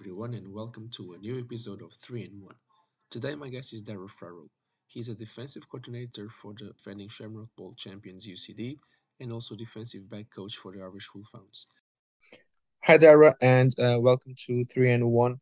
[0.00, 2.54] everyone, and welcome to a new episode of 3 in 1.
[3.10, 4.48] Today, my guest is Darragh Farrell.
[4.86, 8.76] He's a defensive coordinator for the defending Shamrock Bowl champions UCD
[9.18, 11.66] and also defensive back coach for the Irish Wolfhounds.
[12.84, 15.40] Hi, Darragh, and uh, welcome to 3 in 1.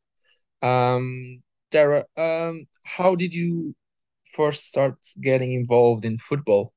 [0.62, 3.74] Um, Darragh, um, how did you
[4.32, 6.72] first start getting involved in football?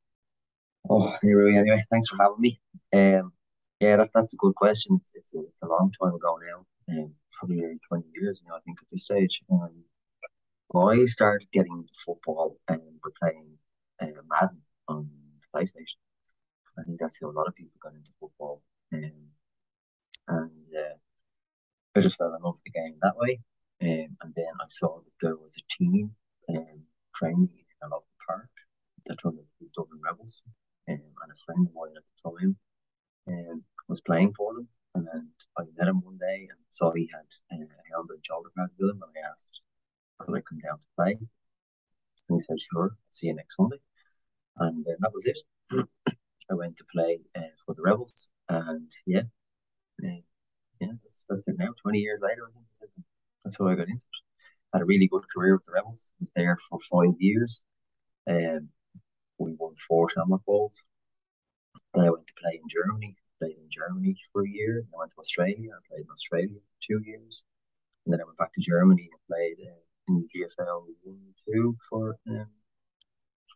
[0.90, 2.60] Oh, anyway, anyway, thanks for having me.
[2.94, 3.32] Um,
[3.80, 4.98] yeah, that, that's a good question.
[5.00, 8.56] It's, it's, a, it's a long time ago now um, probably nearly 20 years now,
[8.56, 9.42] I think, at this stage.
[9.52, 9.84] Um,
[10.76, 13.48] I started getting into football and um, playing
[14.02, 15.98] uh, Madden on the PlayStation.
[16.78, 18.62] I think that's how a lot of people got into football.
[18.94, 19.12] Um,
[20.28, 20.96] and uh,
[21.96, 23.40] I just fell in love with the game that way.
[23.82, 26.12] Um, and then I saw that there was a team
[26.50, 26.84] um,
[27.16, 28.50] training in a local park
[29.08, 30.44] that into the Dublin Rebels.
[30.88, 32.58] Um, and a friend of mine at the time
[33.28, 34.68] um, was playing for them.
[34.96, 38.50] And then I met him one day and saw he had uh, helmet and shoulder
[38.58, 39.02] pads with him.
[39.02, 39.62] And I asked,
[40.20, 41.18] could I come down to play?
[42.30, 43.80] And he said, sure, see you next Sunday.
[44.58, 45.40] And uh, that was it.
[46.52, 48.30] I went to play uh, for the Rebels.
[48.50, 49.24] And yeah,
[50.04, 50.22] uh,
[50.82, 51.74] yeah, that's, that's it now.
[51.82, 52.92] 20 years later, I think
[53.44, 54.74] that's how I got into it.
[54.74, 56.14] Had a really good career with the Rebels.
[56.20, 57.64] Was there for five years.
[58.30, 58.70] Um,
[59.38, 60.84] we won four Shamrock Bowls.
[61.94, 64.86] Then I went to play in Germany played in Germany for a year.
[64.94, 65.72] I went to Australia.
[65.74, 67.44] I played in Australia for two years.
[68.06, 69.58] And then I went back to Germany and played
[70.08, 71.18] in GFL 1
[71.54, 72.48] 2 for um,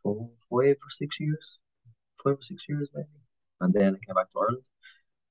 [0.02, 1.58] four, five or six years.
[2.24, 3.08] Five or six years, maybe.
[3.62, 4.66] And then I came back to Ireland,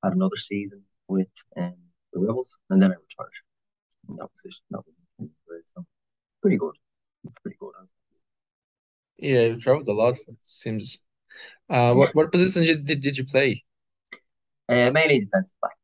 [0.03, 1.75] had another season with um,
[2.13, 3.33] the Rebels, and then I retired.
[4.09, 5.63] In that position, that was great.
[5.67, 5.85] So,
[6.41, 6.75] pretty good.
[7.43, 7.73] Pretty good.
[9.19, 11.07] Yeah, you traveled a lot, it seems.
[11.71, 13.63] Uh, what, what position did, did you play?
[14.73, 15.77] Uh, mainly defensive back.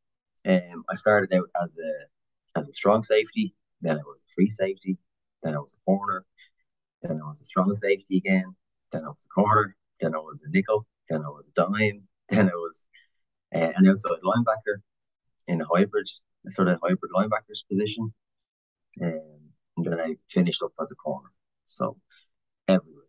[0.46, 4.48] Um, I started out as a as a strong safety, then I was a free
[4.48, 4.96] safety,
[5.42, 6.24] then I was a corner,
[7.02, 8.56] then I was a strong safety again,
[8.90, 12.08] then I was a corner, then I was a nickel, then I was a dime,
[12.30, 12.88] then I was
[13.54, 14.78] uh, an outside linebacker
[15.48, 16.08] in a hybrid,
[16.48, 18.14] sort of hybrid linebacker's position.
[19.02, 21.30] Um, and then I finished up as a corner.
[21.66, 21.98] So
[22.68, 23.04] everywhere.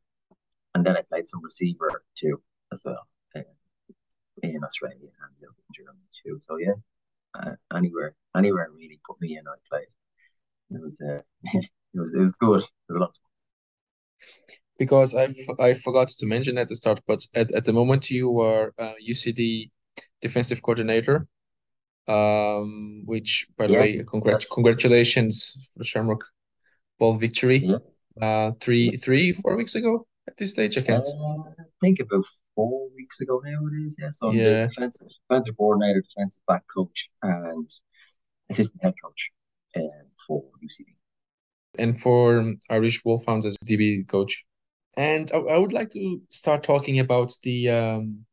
[0.76, 2.42] And then I played some receiver too
[2.74, 3.08] as well
[4.44, 6.40] in Australia and in Germany too.
[6.42, 6.78] So yeah,
[7.36, 9.92] uh, anywhere, anywhere really put me in, I played.
[10.72, 12.64] It was, uh, it was, it was good.
[12.90, 13.10] It was
[14.80, 15.28] because I,
[15.60, 18.94] I forgot to mention at the start, but at, at the moment you were uh,
[19.08, 19.70] UCD
[20.22, 21.28] defensive coordinator,
[22.08, 23.80] um, which by the yeah.
[23.80, 26.24] way, congrat- congratulations for the Shamrock
[26.98, 27.58] Bowl victory.
[27.58, 27.78] Yeah.
[28.20, 30.78] Uh, three, three, four weeks ago at this stage.
[30.78, 32.26] I can't uh, think about
[32.68, 34.10] four weeks ago now it is, yeah.
[34.12, 34.68] So yeah.
[34.68, 37.70] defensive defensive coordinator, defensive back coach, and
[38.50, 39.32] assistant head coach
[39.78, 39.90] um,
[40.28, 40.96] for UCD.
[41.78, 44.46] And for Irish Wolfhounds as DB coach.
[44.98, 48.26] And I, I would like to start talking about the um,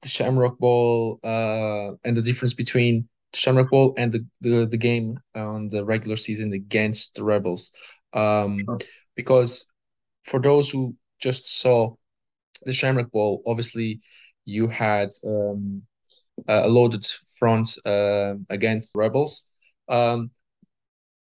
[0.00, 5.18] the Shamrock Bowl uh, and the difference between Shamrock Bowl and the, the, the game
[5.34, 7.72] on the regular season against the Rebels.
[8.12, 8.78] Um, sure.
[9.16, 9.66] Because
[10.24, 11.94] for those who just saw
[12.64, 14.00] the Shamrock Bowl, obviously
[14.44, 15.82] you had um,
[16.48, 17.06] a loaded
[17.38, 19.50] front uh, against Rebels.
[19.88, 20.30] Um,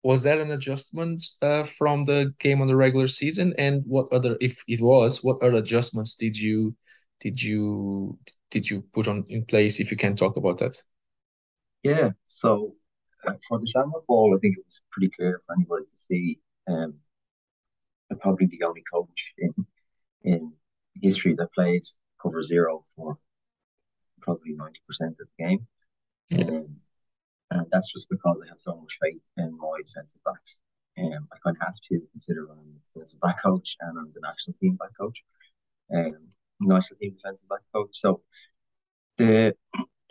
[0.03, 3.53] was that an adjustment uh, from the game on the regular season?
[3.59, 6.75] And what other, if it was, what other adjustments did you
[7.21, 8.16] did you
[8.50, 9.81] did you put on in place?
[9.81, 10.81] If you can talk about that.
[11.82, 12.10] Yeah.
[12.27, 12.75] So
[13.27, 16.38] uh, for the Shamrock Bowl, I think it was pretty clear for anybody to see.
[16.69, 16.94] Um,
[18.21, 19.54] probably the only coach in
[20.22, 20.53] in
[21.03, 21.84] history that played
[22.22, 23.19] cover zero for
[24.20, 25.66] probably 90% of the game.
[26.38, 26.76] Um,
[27.50, 30.59] and that's just because I have so much faith in my defensive backs.
[30.98, 34.21] Um, I kind of have to consider I'm a defensive back coach and I'm the
[34.21, 35.22] national team back coach,
[35.95, 36.28] um,
[36.60, 37.91] national team defensive back coach.
[37.92, 38.22] So
[39.16, 39.54] the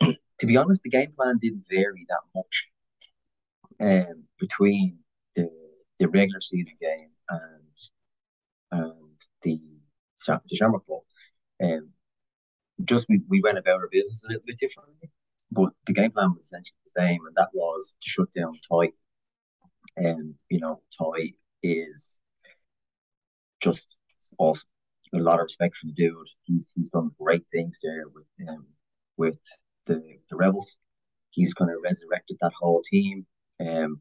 [0.02, 2.70] to be honest, the game plan didn't vary that much
[3.80, 4.98] um, between
[5.34, 5.50] the
[5.98, 7.76] the regular season game and
[8.72, 8.92] and
[9.42, 9.60] the
[10.28, 10.84] the Shamrock.
[11.62, 11.90] Um,
[12.84, 15.10] just we, we went about our business a little bit differently,
[15.50, 18.88] but the game plan was essentially the same, and that was to shut down Toy.
[19.96, 21.32] And um, you know, Toy
[21.62, 22.20] is
[23.60, 23.88] just
[24.38, 24.68] awesome.
[25.14, 26.28] A lot of respect for the dude.
[26.44, 28.66] He's he's done great things there with um
[29.16, 29.38] with
[29.86, 30.76] the the rebels.
[31.30, 33.26] He's kind of resurrected that whole team
[33.60, 34.00] um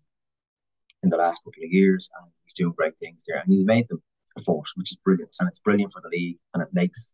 [1.03, 3.37] in the last couple of years, and he's doing great things there.
[3.37, 4.01] And he's made them
[4.37, 7.13] force, which is brilliant, and it's brilliant for the league, and it makes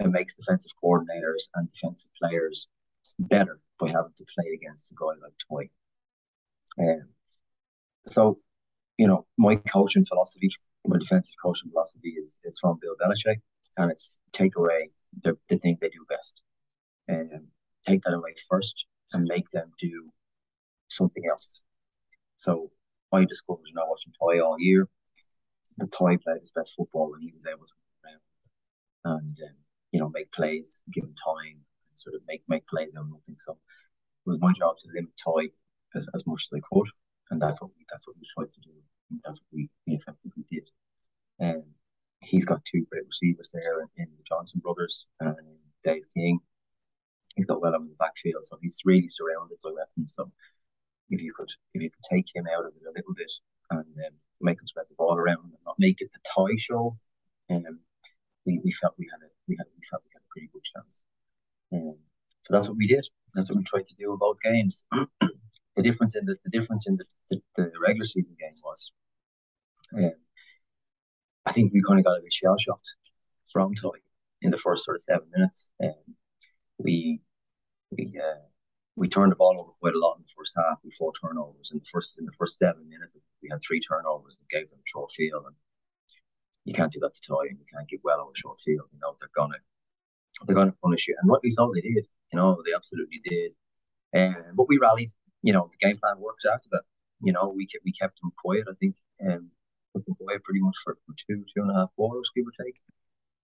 [0.00, 2.68] it makes defensive coordinators and defensive players
[3.18, 5.70] better by having to play against a guy like Toy.
[6.78, 7.08] Um,
[8.08, 8.38] so
[8.98, 10.50] you know, my coaching philosophy,
[10.86, 13.40] my defensive coaching philosophy is is from Bill Belichick,
[13.76, 14.90] and it's take away
[15.22, 16.40] the, the thing they do best,
[17.08, 17.48] and
[17.86, 20.10] take that away first, and make them do
[20.88, 21.60] something else.
[22.36, 22.70] So
[23.12, 24.88] I discovered, you know, watching Ty all year.
[25.78, 27.72] The Ty played his best football when he was able to
[28.04, 28.20] around
[29.04, 29.56] and um,
[29.90, 33.36] you know make plays, give him time, and sort of make make plays of nothing.
[33.38, 35.48] So it was my job to limit Toy
[35.94, 36.88] as, as much as I could,
[37.30, 38.70] and that's what we that's what we tried to do.
[39.10, 40.68] And That's what we, we effectively did.
[41.38, 41.62] And um,
[42.20, 45.36] he's got two great receivers there in, the Johnson brothers and
[45.84, 46.38] Dave King.
[47.36, 50.14] He's got well in the backfield, so he's really surrounded by weapons.
[50.14, 50.30] So
[51.10, 53.32] if you could if you could take him out of it a little bit
[53.70, 56.96] and um, make him spread the ball around and not make it the Ty show,
[57.50, 57.80] um,
[58.46, 60.64] we, we felt we had a we had we felt we had a pretty good
[60.64, 61.04] chance.
[61.72, 61.96] Um,
[62.42, 63.06] so that's what we did.
[63.34, 64.82] That's what we tried to do both games.
[65.20, 68.92] the difference in the, the difference in the, the, the regular season game was,
[69.96, 70.12] um,
[71.46, 72.96] I think we kind of got a bit shell shocked
[73.50, 73.98] from Toy
[74.42, 75.66] in the first sort of seven minutes.
[75.82, 75.94] Um,
[76.78, 77.22] we
[77.90, 78.40] we uh,
[78.96, 80.78] we turned the ball over quite a lot in the first half.
[80.84, 83.16] We four turnovers in the first in the first seven minutes.
[83.42, 85.44] We had three turnovers and gave them a short field.
[85.46, 85.54] And
[86.64, 88.88] you can't do that to Ty, and you can't give well over short field.
[88.92, 89.58] You know they're gonna
[90.46, 92.06] they're gonna punish you, and what we saw they did.
[92.32, 93.52] You know they absolutely did.
[94.14, 95.08] Um, but we rallied.
[95.42, 96.82] You know the game plan works after that.
[97.22, 98.66] You know we kept we kept them quiet.
[98.68, 98.96] I think
[99.26, 99.50] um,
[99.94, 102.64] kept them quiet pretty much for, for two two and a half quarters, give or
[102.64, 102.76] take.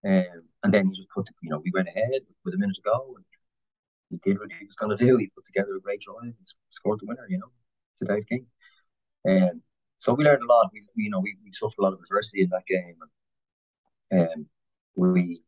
[0.04, 2.76] Um, and then you just put the, you know we went ahead with a minute
[2.76, 3.24] to go and
[4.10, 5.16] he did what he was going to do.
[5.16, 6.34] He put together a great drive and
[6.68, 7.50] scored the winner, you know,
[7.98, 8.46] to Dave King.
[9.24, 9.60] And
[9.98, 10.70] so we learned a lot.
[10.72, 12.96] We, you know, we, we suffered a lot of adversity in that game,
[14.10, 14.46] and, and
[14.96, 15.42] we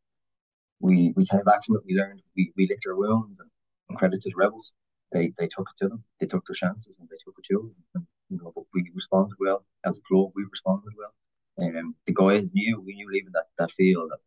[0.81, 1.83] we we came back from it.
[1.87, 3.49] We learned we, we licked our wounds, and,
[3.89, 4.73] and credit to the rebels.
[5.12, 6.05] They they took it to them.
[6.19, 7.75] They took their chances, and they took it to them.
[7.95, 10.33] And, you know, but we responded well as a club.
[10.35, 11.15] We responded well.
[11.59, 14.19] And um, the guys knew we knew leaving that that field that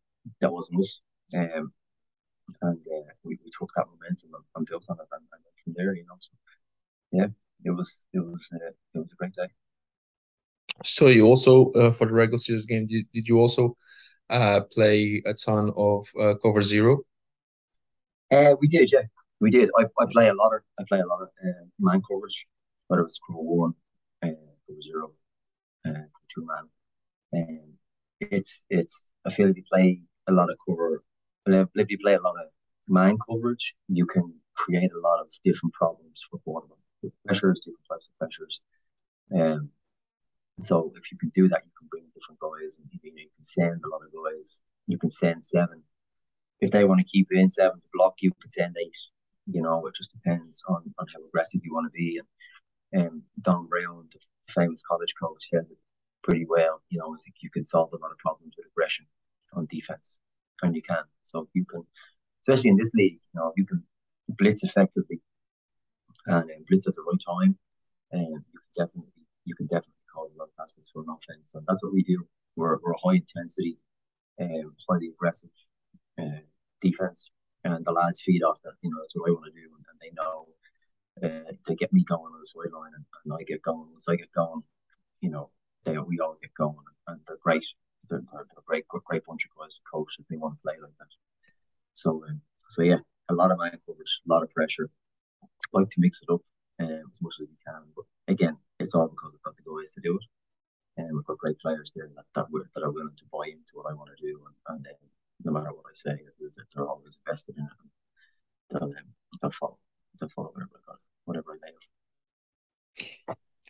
[0.41, 1.01] that wasn't us.
[1.35, 1.74] Um,
[2.62, 5.74] and uh, we, we took that momentum and, and built on it and, and from
[5.75, 6.18] there, you know.
[6.19, 6.31] So
[7.12, 7.28] yeah,
[7.63, 9.48] it was it was uh, it was a great day.
[10.84, 13.78] So you also uh, for the regular series game, did, did you also
[14.30, 17.01] uh, play a ton of uh, cover zero?
[18.31, 19.04] Uh, we did, yeah,
[19.40, 19.69] we did.
[19.78, 22.48] I, I play a lot of I play a lot of uh, man coverage,
[22.88, 23.74] whether it's cover one,
[24.24, 24.30] uh,
[24.68, 25.12] cover zero,
[25.86, 26.69] uh, two man.
[27.31, 27.74] And um,
[28.19, 31.04] it's it's I feel like you play a lot of cover
[31.45, 32.48] if you play a lot of
[32.88, 36.78] man coverage, you can create a lot of different problems for quarterback.
[37.01, 38.62] With pressures, different types of pressures.
[39.36, 39.69] Um,
[40.62, 43.44] so if you can do that, you can bring different guys, and you, you can
[43.44, 44.62] send a lot of guys.
[44.88, 45.84] You can send seven.
[46.62, 48.98] If they want to keep in seven to block, you can send eight.
[49.48, 52.22] You know, it just depends on, on how aggressive you want to be.
[52.94, 55.78] And um, Don Brown, the famous college coach, said it
[56.22, 56.81] pretty well.
[56.90, 59.07] You know, think you can solve a lot of problems with aggression
[59.51, 60.19] on defense
[60.61, 61.03] and you can.
[61.23, 61.83] So you can,
[62.41, 63.83] especially in this league, you know, you can
[64.29, 65.21] blitz effectively
[66.25, 67.57] and uh, blitz at the right time,
[68.11, 69.11] and you can definitely
[69.45, 71.51] you can definitely cause a lot of passes for an offense.
[71.53, 72.25] And that's what we do.
[72.56, 73.78] We're we're a high intensity,
[74.39, 75.49] um, highly aggressive
[76.21, 76.44] uh,
[76.81, 77.30] defense,
[77.63, 78.73] and the lads feed off that.
[78.81, 80.47] You know, that's what I want to do, and, and they know.
[81.21, 83.87] Uh, they get me going on the sideline, and, and I get going.
[83.92, 84.63] Once I get going,
[85.21, 85.51] you know,
[85.85, 86.75] they we all get going,
[87.07, 87.66] and they're great
[88.10, 90.92] they're, a great, great bunch of guys to coach if they want to play like
[91.00, 91.07] that.
[91.94, 94.90] So, um, so yeah, a lot of man coverage, a lot of pressure.
[95.72, 96.42] Like to mix it up
[96.80, 99.94] um, as much as we can, but again, it's all because I've got the guys
[99.94, 102.45] to do it, and we've got great players there that that,
[102.76, 105.10] that are willing to buy into what I want to do, and, and um,
[105.44, 106.16] no matter what I say,
[106.76, 107.69] they're always invested in it.
[108.72, 108.94] They'll, um,
[109.42, 109.80] they'll follow,
[110.19, 111.74] they'll follow whatever I got, whatever I lay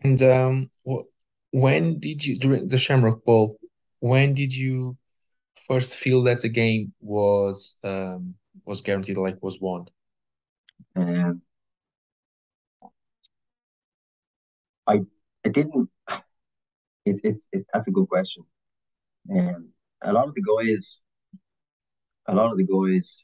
[0.02, 0.70] And um,
[1.52, 3.58] when did you during the Shamrock Bowl?
[4.04, 4.98] When did you
[5.68, 9.86] first feel that the game was um, was guaranteed, like was won?
[10.98, 11.42] Um,
[14.88, 15.02] I
[15.46, 15.90] I didn't.
[17.06, 18.44] It's it's it, that's a good question.
[19.32, 19.70] Um,
[20.02, 21.02] a lot of the guys,
[22.28, 23.24] a lot of the guys,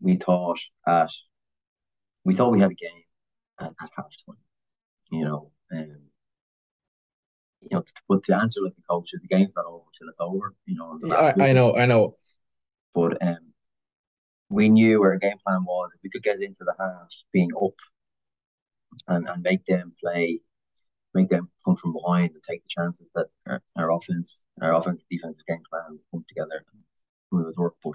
[0.00, 1.10] we thought at
[2.24, 3.04] we thought we had a game
[3.60, 4.36] at, at halftime.
[5.10, 6.11] You know, um,
[7.62, 10.54] you know, but to answer like the coach, the game's not over till it's over.
[10.66, 12.16] You know, yeah, I, I, know, I know.
[12.94, 13.52] But um,
[14.48, 15.92] we knew where our game plan was.
[15.94, 17.74] If we could get into the half being up
[19.08, 20.40] and, and make them play,
[21.14, 25.04] make them come from behind and take the chances that our, our offense, our offense
[25.10, 26.82] defensive game plan come together and
[27.30, 27.74] we would work.
[27.82, 27.94] But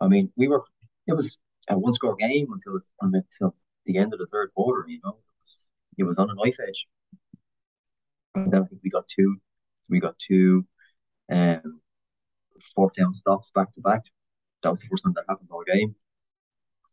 [0.00, 0.62] I mean, we were
[1.06, 3.54] it was a one score game until it's until
[3.86, 4.88] the end of the third quarter.
[4.88, 5.66] You know, it was,
[5.98, 6.86] it was on a knife edge
[8.34, 9.36] I think we got two,
[9.88, 10.66] we got two,
[11.30, 11.80] um,
[12.74, 14.02] fourth down stops back to back.
[14.62, 15.94] That was the first time that happened all game,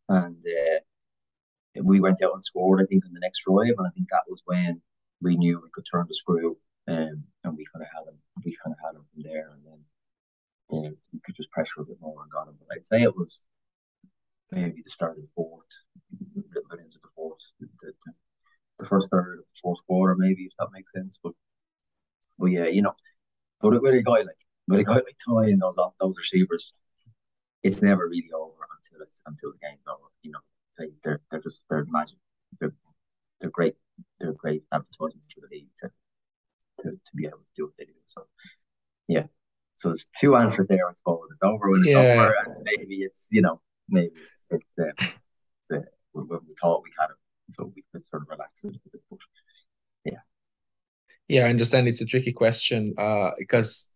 [0.08, 0.80] and uh,
[1.82, 2.80] we went out and scored.
[2.82, 4.82] I think on the next drive, and I think that was when
[5.22, 6.56] we knew we could turn the screw,
[6.88, 8.18] um, and we kind of had them.
[8.44, 9.84] We kind of had them from there, and then
[10.72, 12.56] uh, we could just pressure a bit more and got them.
[12.58, 13.40] But I'd say it was
[14.50, 15.66] maybe the start of the fourth,
[16.20, 17.92] a little bit into the fourth, the, the,
[18.80, 21.18] the first third of the fourth quarter, maybe if that makes sense.
[21.22, 21.32] But
[22.38, 22.94] but yeah, you know,
[23.60, 26.72] but with a guy like with a guy like Ty and those those receivers,
[27.62, 30.08] it's never really over until it's until the game's over.
[30.22, 30.40] You know,
[30.78, 32.18] they they're they're just they're magic.
[32.58, 32.74] They're
[33.40, 33.74] they're great.
[34.18, 35.90] They're great advertising for the league to
[36.80, 37.92] to to be able to do what they do.
[38.06, 38.26] So
[39.08, 39.26] yeah.
[39.76, 41.28] So there's two answers there, I suppose.
[41.30, 42.20] It's over when it's yeah.
[42.20, 46.82] over, and maybe it's you know maybe it's it's, uh, it's uh, when we thought
[46.82, 47.16] we had it,
[47.50, 49.02] so we could sort of relax a little bit.
[49.10, 49.18] But
[50.04, 50.22] yeah,
[51.28, 53.94] yeah, I understand it's a tricky question uh, because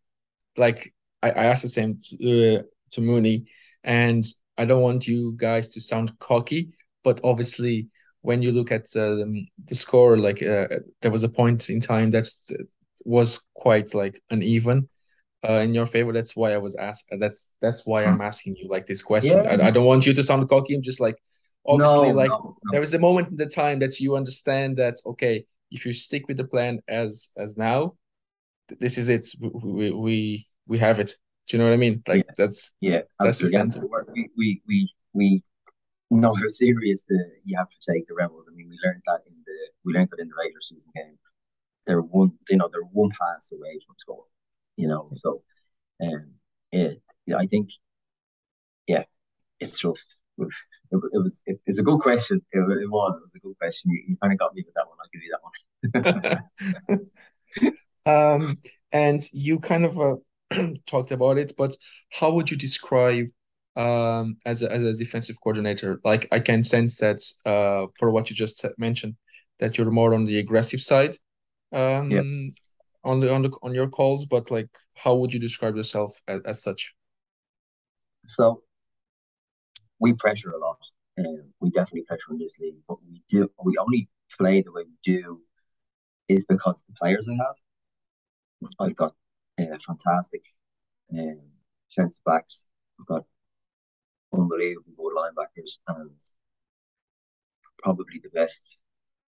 [0.56, 0.92] like
[1.23, 3.46] I, I asked the same to, uh, to Mooney,
[3.82, 4.25] and
[4.56, 7.88] I don't want you guys to sound cocky, but obviously
[8.23, 10.66] when you look at uh, the, the score, like uh,
[11.02, 12.26] there was a point in time that
[13.04, 14.88] was quite like uneven
[15.46, 16.11] uh, in your favor.
[16.12, 17.04] That's why I was asked.
[17.18, 19.44] That's that's why I'm asking you like this question.
[19.44, 19.50] Yeah.
[19.50, 20.75] I, I don't want you to sound cocky.
[20.75, 21.16] I'm just like
[21.66, 22.71] obviously no, like no, no.
[22.71, 26.26] there was a moment in the time that you understand that okay, if you stick
[26.28, 27.94] with the plan as as now,
[28.80, 29.26] this is it.
[29.40, 31.14] We we we have it.
[31.49, 32.02] Do you know what I mean?
[32.06, 32.33] Like yeah.
[32.37, 33.00] that's yeah.
[33.21, 33.76] That's the sense.
[34.14, 35.42] We we we we
[36.11, 38.47] know how serious the you have to take the rebels.
[38.50, 41.18] I mean, we learned that in the we learned that in the regular season game.
[41.87, 44.25] They're one, you know, they're one pass away from scoring
[44.76, 45.09] you know.
[45.12, 45.42] So,
[46.02, 46.33] um,
[46.73, 47.00] it,
[47.35, 47.71] I think,
[48.87, 49.04] yeah,
[49.61, 50.16] it's just
[50.94, 52.40] it, it was it, it's a good question.
[52.52, 53.90] It, it, was it was a good question.
[53.90, 54.98] You, you kind of got me with that one.
[55.00, 56.40] I'll give you
[56.84, 57.00] that
[58.06, 58.36] one.
[58.42, 58.58] um,
[58.92, 60.16] and you kind of uh,
[60.86, 61.76] talked about it, but
[62.12, 63.26] how would you describe
[63.76, 66.00] um as a as a defensive coordinator?
[66.04, 69.16] Like I can sense that uh for what you just mentioned
[69.58, 71.14] that you're more on the aggressive side
[71.72, 72.24] um yep
[73.04, 76.40] on the on the on your calls, but like how would you describe yourself as,
[76.42, 76.94] as such?
[78.26, 78.62] So
[80.04, 80.80] we pressure a lot.
[81.16, 84.02] and we definitely pressure in this league, but we do we only
[84.37, 85.40] play the way we do
[86.28, 87.56] is because the players I have.
[88.80, 89.14] I've got
[89.61, 90.44] uh, fantastic
[91.16, 91.40] um,
[91.88, 92.64] defensive backs.
[92.99, 93.25] I've got
[94.32, 96.11] unbelievable linebackers and
[97.82, 98.64] probably the best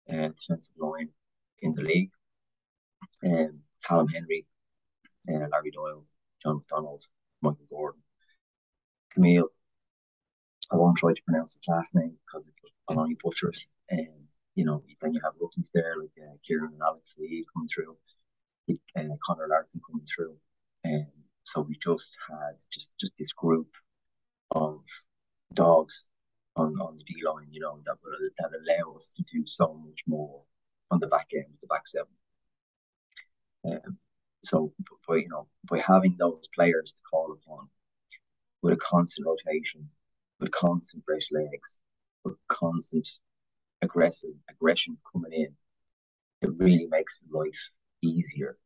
[0.10, 1.10] uh, defensive line
[1.62, 2.12] in the league
[3.24, 4.46] um, Callum Henry,
[5.30, 6.04] uh, Larry Doyle,
[6.44, 7.04] John McDonald,
[7.42, 8.02] Michael Gordon,
[9.14, 9.50] Camille.
[10.72, 12.52] I won't try to pronounce his last name because
[12.88, 13.60] I'll only butcher it.
[13.90, 17.46] And um, you know, then you have rookies there like uh, Kieran and Alex Lee
[17.54, 17.96] coming through,
[18.70, 20.36] uh, Connor Larkin coming through,
[20.84, 21.08] and
[21.44, 23.70] so we just had just just this group
[24.52, 24.82] of
[25.54, 26.06] dogs
[26.56, 29.74] on, on the D line, you know, that will that allow us to do so
[29.86, 30.42] much more
[30.92, 32.08] on the back end, the back seven.
[33.66, 33.98] Um,
[34.44, 34.74] so
[35.08, 37.70] by you know by having those players to call upon
[38.62, 39.90] with a constant rotation,
[40.40, 41.80] with constant fresh legs,
[42.24, 43.08] with constant
[43.82, 45.56] aggressive aggression coming in,
[46.42, 48.58] it really makes life easier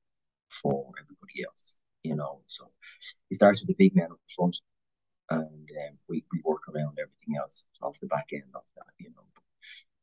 [0.62, 1.76] for everybody else.
[2.04, 2.72] You know, so
[3.30, 4.58] it starts with the big man up front,
[5.30, 8.88] and um, we, we work around everything else off the back end of that.
[9.00, 9.24] You know,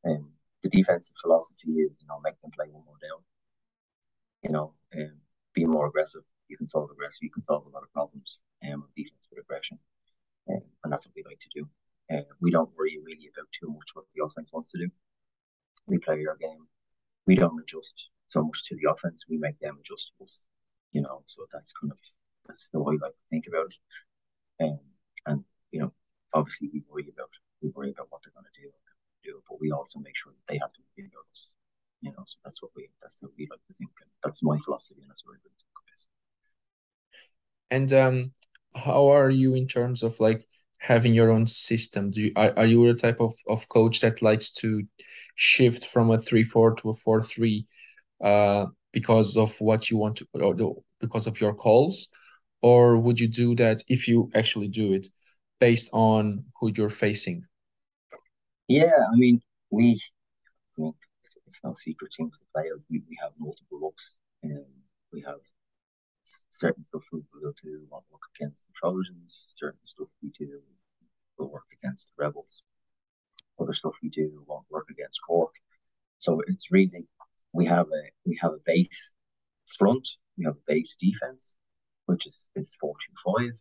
[0.04, 0.30] and um,
[0.62, 3.20] the defensive philosophy is you know make them play one more down
[4.42, 5.12] you know, um,
[5.54, 6.22] be more aggressive.
[6.48, 7.22] You can solve aggressive.
[7.22, 9.78] You can solve a lot of problems um, with defense with aggression,
[10.48, 11.68] and that's what we like to do.
[12.10, 14.88] Uh, we don't worry really about too much what the offense wants to do.
[15.86, 16.66] We play our game.
[17.26, 19.24] We don't adjust so much to the offense.
[19.28, 20.42] We make them adjust to us.
[20.92, 21.98] You know, so that's kind of
[22.46, 24.64] that's the way I like to think about it.
[24.64, 24.80] Um,
[25.26, 25.92] and you know,
[26.32, 27.30] obviously we worry about
[27.62, 28.70] we worry about what they're going to do,
[29.24, 31.52] do, but we also make sure that they have to worry about us
[32.00, 34.58] you know, so that's what we that's what we like to think, and that's my
[34.58, 36.08] philosophy, and that's what I really think of this.
[37.70, 38.32] And um,
[38.84, 40.44] how are you in terms of like
[40.78, 42.10] having your own system?
[42.10, 44.82] Do you are, are you the type of, of coach that likes to
[45.34, 47.66] shift from a three four to a four three,
[48.22, 52.08] uh, because of what you want to or because of your calls,
[52.62, 55.06] or would you do that if you actually do it
[55.60, 57.44] based on who you're facing?
[58.68, 60.00] Yeah, I mean, we,
[60.76, 60.94] I mean,
[61.46, 62.80] it's no secret teams the players.
[62.90, 64.64] We, we have multiple looks and
[65.12, 65.40] we have
[66.58, 70.60] certain stuff we will do want to work against the Trojans, certain stuff we do
[71.38, 72.62] will work against the Rebels.
[73.60, 75.54] Other stuff we do won't work against Cork.
[76.18, 77.06] So it's really
[77.52, 79.12] we have a we have a base
[79.78, 81.54] front, we have a base defense,
[82.06, 83.60] which is is four two five,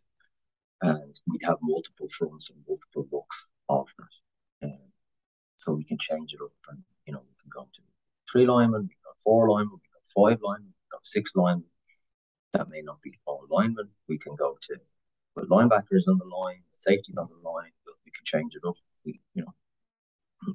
[0.82, 4.68] and we'd have multiple fronts and multiple looks of that.
[4.68, 4.92] Um,
[5.56, 7.82] so we can change it up, and you know we can go to
[8.32, 11.70] three linemen, we got four linemen, we got five linemen, we got six linemen.
[12.58, 13.90] That may not be all linemen.
[14.08, 14.76] We can go to
[15.36, 17.70] with linebackers on the line, safeties on the line.
[18.04, 18.74] We can change it up.
[19.06, 19.54] We you know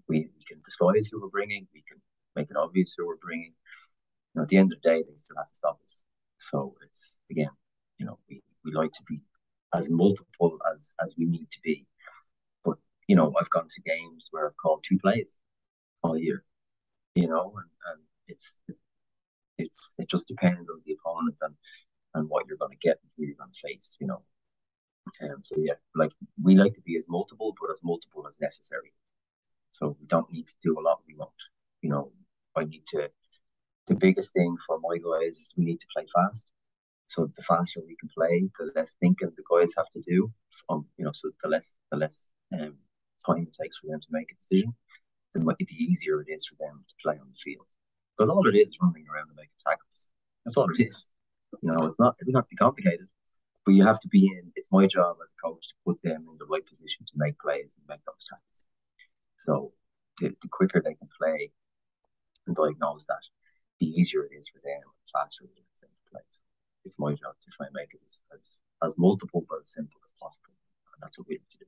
[0.08, 1.68] we, we can disguise who we're bringing.
[1.72, 2.00] We can
[2.34, 3.54] make it obvious who we're bringing.
[4.34, 6.02] You know, at the end of the day, they still have to stop us.
[6.38, 7.50] So it's again,
[7.98, 9.20] you know, we, we like to be
[9.72, 11.86] as multiple as as we need to be.
[12.64, 15.38] But you know, I've gone to games where I've called two plays
[16.02, 16.42] all year.
[17.14, 18.56] You know, and, and it's
[19.58, 21.54] it's it just depends on the opponent and
[22.14, 23.96] and what you're going to get and who you're going to face.
[24.00, 24.22] You know,
[25.22, 28.92] um, so yeah, like we like to be as multiple, but as multiple as necessary.
[29.70, 31.00] So we don't need to do a lot.
[31.06, 31.30] We won't.
[31.80, 32.12] You know,
[32.56, 33.10] I need to.
[33.88, 36.46] The biggest thing for my guys is we need to play fast.
[37.08, 40.32] So the faster we can play, the less thinking the guys have to do.
[40.68, 42.76] Um, you know, so the less the less um,
[43.26, 44.74] time it takes for them to make a decision,
[45.34, 47.66] the, the easier it is for them to play on the field.
[48.16, 50.08] Because all it is is running around and making tackles.
[50.44, 51.10] That's all it is.
[51.60, 53.08] You know, it's not it's not be complicated,
[53.64, 54.52] but you have to be in.
[54.56, 57.38] It's my job as a coach to put them in the right position to make
[57.38, 58.64] plays and make those tackles.
[59.36, 59.72] So
[60.20, 61.52] the, the quicker they can play
[62.46, 63.22] and diagnose that,
[63.80, 66.22] the easier it is for them, the faster it is to play.
[66.28, 66.40] So
[66.84, 70.00] it's my job to try and make it as, as, as multiple but as simple
[70.02, 70.54] as possible.
[70.94, 71.66] And that's what we have to do.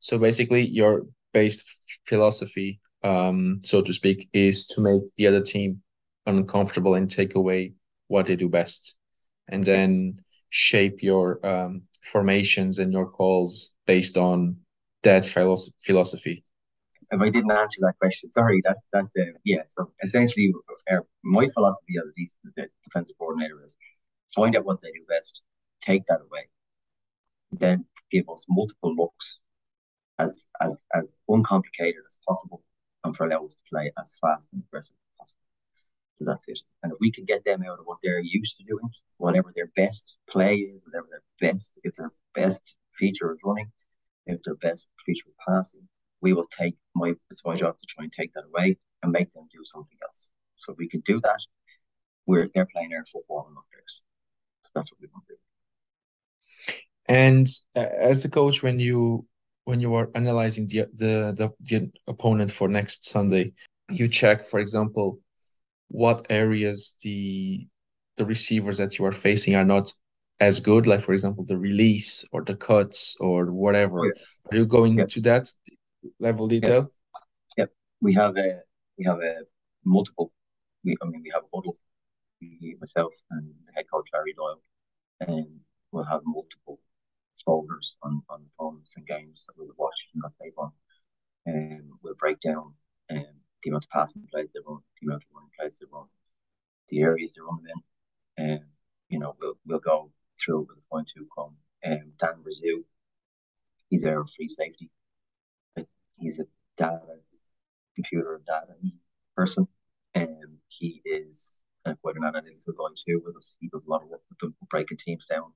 [0.00, 1.64] So basically, your base
[2.06, 5.82] philosophy, um, so to speak, is to make the other team
[6.26, 7.72] uncomfortable and take away
[8.08, 8.96] what they do best,
[9.48, 14.56] and then shape your um, formations and your calls based on
[15.02, 16.44] that philosophy?
[17.10, 18.60] If I didn't answer that question, sorry.
[18.64, 19.62] That's that's uh, yeah.
[19.68, 20.52] So essentially,
[20.90, 23.76] uh, my philosophy as least the defensive coordinator is
[24.34, 25.42] find out what they do best,
[25.80, 26.48] take that away,
[27.52, 29.38] then give us multiple looks
[30.18, 32.62] as as as uncomplicated as possible,
[33.04, 34.96] and for allow us to play as fast and aggressive.
[36.16, 36.58] So that's it.
[36.82, 39.70] And if we can get them out of what they're used to doing, whatever their
[39.76, 43.70] best play is, whatever their best, if their best feature is running,
[44.26, 45.86] if their best feature is passing,
[46.22, 49.32] we will take my it's my job to try and take that away and make
[49.34, 50.30] them do something else.
[50.56, 51.40] So we can do that,
[52.26, 54.02] we're they're playing their football and not theirs.
[54.64, 55.40] So that's what we want to do.
[57.08, 59.26] And uh, as a coach, when you
[59.64, 63.52] when you are analyzing the, the the the opponent for next Sunday,
[63.90, 65.20] you check, for example,
[65.88, 67.66] what areas the
[68.16, 69.92] the receivers that you are facing are not
[70.40, 74.04] as good, like for example the release or the cuts or whatever.
[74.04, 74.12] Yeah.
[74.50, 75.06] Are you going yeah.
[75.06, 75.48] to that
[76.18, 76.90] level detail?
[77.56, 77.64] Yeah.
[77.64, 77.72] Yep.
[78.00, 78.60] We have a
[78.98, 79.42] we have a
[79.84, 80.32] multiple.
[80.84, 81.78] We I mean we have a model.
[82.42, 84.60] Me, myself and head coach Larry Doyle,
[85.20, 85.46] and
[85.90, 86.78] we'll have multiple
[87.42, 90.70] folders on on opponents and games that we'll watch and not tape on,
[91.46, 92.74] and we'll break down
[93.10, 93.24] um,
[93.66, 96.06] the amount of passing plays they run, the amount of running plays they run,
[96.88, 97.60] the areas they run
[98.38, 98.60] in, and
[99.08, 101.56] you know we'll we'll go through with the point two come.
[101.84, 102.78] Um, Dan Brazil,
[103.90, 104.90] he's our free safety.
[106.18, 106.44] He's a
[106.76, 107.00] data,
[107.96, 108.74] computer data
[109.36, 109.66] person.
[110.14, 113.56] and um, he is uh, quite an analytical guy too with us.
[113.60, 115.52] He does a lot of work with them, breaking teams down.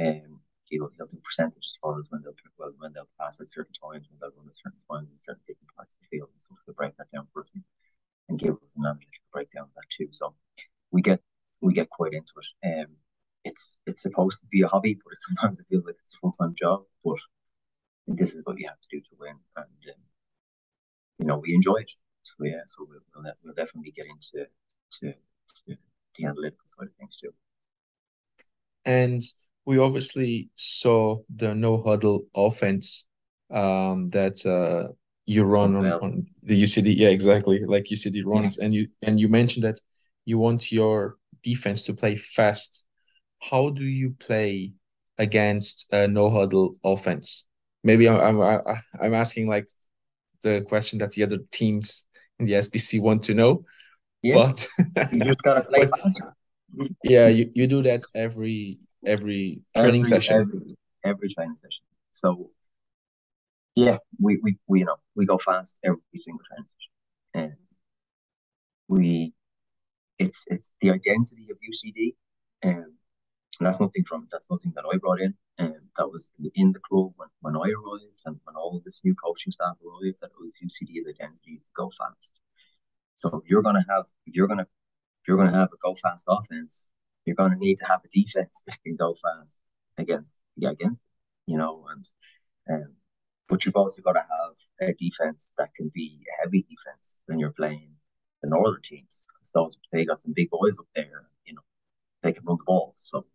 [0.00, 0.40] Um,
[0.72, 4.06] he'll, he'll do percentages for us when they'll well, when they'll pass at certain times,
[4.08, 6.58] when they'll run at certain times in certain different parts of the field and stuff.
[6.66, 7.62] He'll break that down for us and,
[8.28, 10.08] and give us an analytical breakdown of that too.
[10.12, 10.34] So
[10.90, 11.20] we get
[11.60, 12.48] we get quite into it.
[12.66, 12.96] Um,
[13.44, 16.34] it's it's supposed to be a hobby, but sometimes it feels like it's a full
[16.38, 16.82] time job.
[17.04, 17.18] But
[18.06, 20.02] this is what you have to do to win, and um,
[21.18, 21.90] you know we enjoy it.
[22.22, 24.46] So yeah, so we'll we'll, we'll definitely get into
[25.00, 25.76] to, to
[26.16, 27.32] the analytical side of things too.
[28.84, 29.22] And
[29.64, 33.06] we obviously saw the no huddle offense
[33.50, 34.92] um, that uh,
[35.26, 36.96] you run on, on, the UCD.
[36.96, 38.64] Yeah, exactly, like UCD runs, yeah.
[38.64, 39.80] and you and you mentioned that
[40.24, 42.86] you want your defense to play fast
[43.42, 44.72] how do you play
[45.18, 47.46] against a no huddle offense?
[47.84, 48.62] Maybe I'm I'm
[49.00, 49.68] I'm asking like
[50.42, 52.06] the question that the other teams
[52.38, 53.64] in the SBC want to know.
[54.22, 54.34] Yeah.
[54.34, 54.68] But
[55.12, 56.00] you gotta play but.
[57.04, 60.40] Yeah, you, you do that every every training every, session.
[60.40, 61.84] Every, every training session.
[62.12, 62.50] So
[63.74, 66.92] yeah, we, we, we you know we go fast every single training session,
[67.34, 67.52] and
[68.88, 69.34] we
[70.18, 72.14] it's it's the identity of UCD,
[72.62, 72.92] and
[73.58, 75.34] and that's nothing from that's nothing that I brought in.
[75.58, 79.14] And that was in the club when, when I arrived and when all this new
[79.14, 82.40] coaching staff arrived that it was UCD's identity to go fast.
[83.14, 84.66] So you're gonna have you're gonna
[85.26, 86.90] you're to have a go fast offense,
[87.24, 89.60] you're to need to have a defense that can go fast
[89.98, 91.04] against yeah, against
[91.46, 92.08] you know, and
[92.70, 92.94] um,
[93.48, 97.38] but you've also got to have a defense that can be a heavy defense when
[97.38, 97.92] you're playing
[98.42, 99.26] the northern teams.
[99.54, 101.26] those they got some big boys up there,
[102.22, 102.94] they can run the ball.
[102.96, 103.26] So,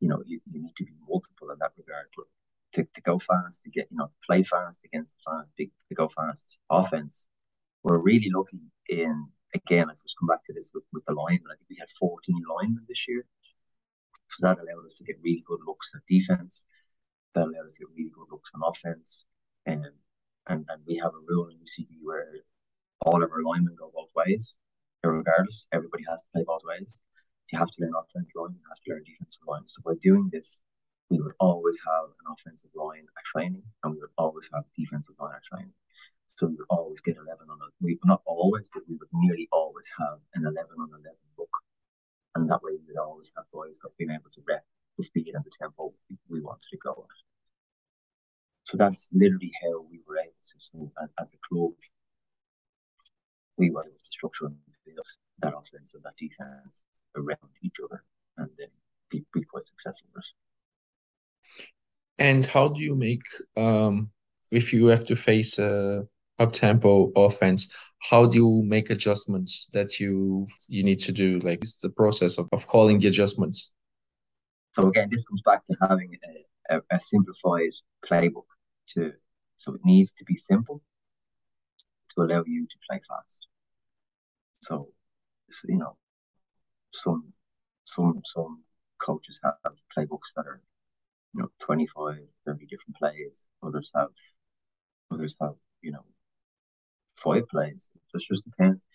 [0.00, 2.06] you know, you, you need to be multiple in that regard.
[2.16, 2.26] But
[2.74, 5.70] to, to go fast, to get, you know, to play fast against the fast, big
[5.88, 7.26] to go fast offense,
[7.82, 11.46] we're really lucky in again, let's just come back to this with, with the linemen.
[11.50, 13.24] I think we had 14 linemen this year.
[14.28, 16.64] So that allowed us to get really good looks at defense.
[17.34, 19.24] That allowed us to get really good looks on offense.
[19.66, 19.86] And
[20.46, 22.26] and, and we have a rule in UCD where
[23.00, 24.58] all of our linemen go both ways,
[25.02, 25.66] regardless.
[25.72, 27.00] Everybody has to play both ways.
[27.52, 29.66] You have to learn offensive line, you have to learn defensive line.
[29.66, 30.60] So by doing this,
[31.10, 34.80] we would always have an offensive line at training, and we would always have a
[34.80, 35.74] defensive line at training.
[36.26, 39.48] So we would always get 11 on a, we not always, but we would nearly
[39.52, 41.04] always have an 11 on 11
[41.38, 41.50] look.
[42.34, 44.64] And that way we would always have boys being able to rep
[44.96, 45.92] the speed and the tempo
[46.28, 47.16] we wanted to go at.
[48.64, 51.72] So that's literally how we were able to, so as a club,
[53.58, 55.06] we were able to structure and build
[55.40, 56.82] that offense and that defense
[57.16, 58.02] around each other
[58.38, 58.68] and then
[59.10, 62.22] be, be quite successful with it.
[62.22, 63.22] And how do you make
[63.56, 64.10] um,
[64.50, 66.06] if you have to face a
[66.38, 67.68] up tempo offense?
[67.98, 71.38] How do you make adjustments that you you need to do?
[71.40, 73.74] Like it's the process of, of calling the adjustments.
[74.72, 76.18] So again, this comes back to having
[76.70, 77.72] a, a, a simplified
[78.04, 78.46] playbook
[78.90, 79.12] to
[79.56, 80.82] so it needs to be simple
[82.14, 83.46] to allow you to play fast.
[84.60, 84.88] So,
[85.68, 85.96] you know,
[86.94, 87.32] some
[87.84, 88.62] some some
[88.98, 90.62] coaches have playbooks that are
[91.34, 94.10] you know 25 30 different plays others have
[95.10, 96.04] others have you know
[97.16, 98.86] five plays it just depends.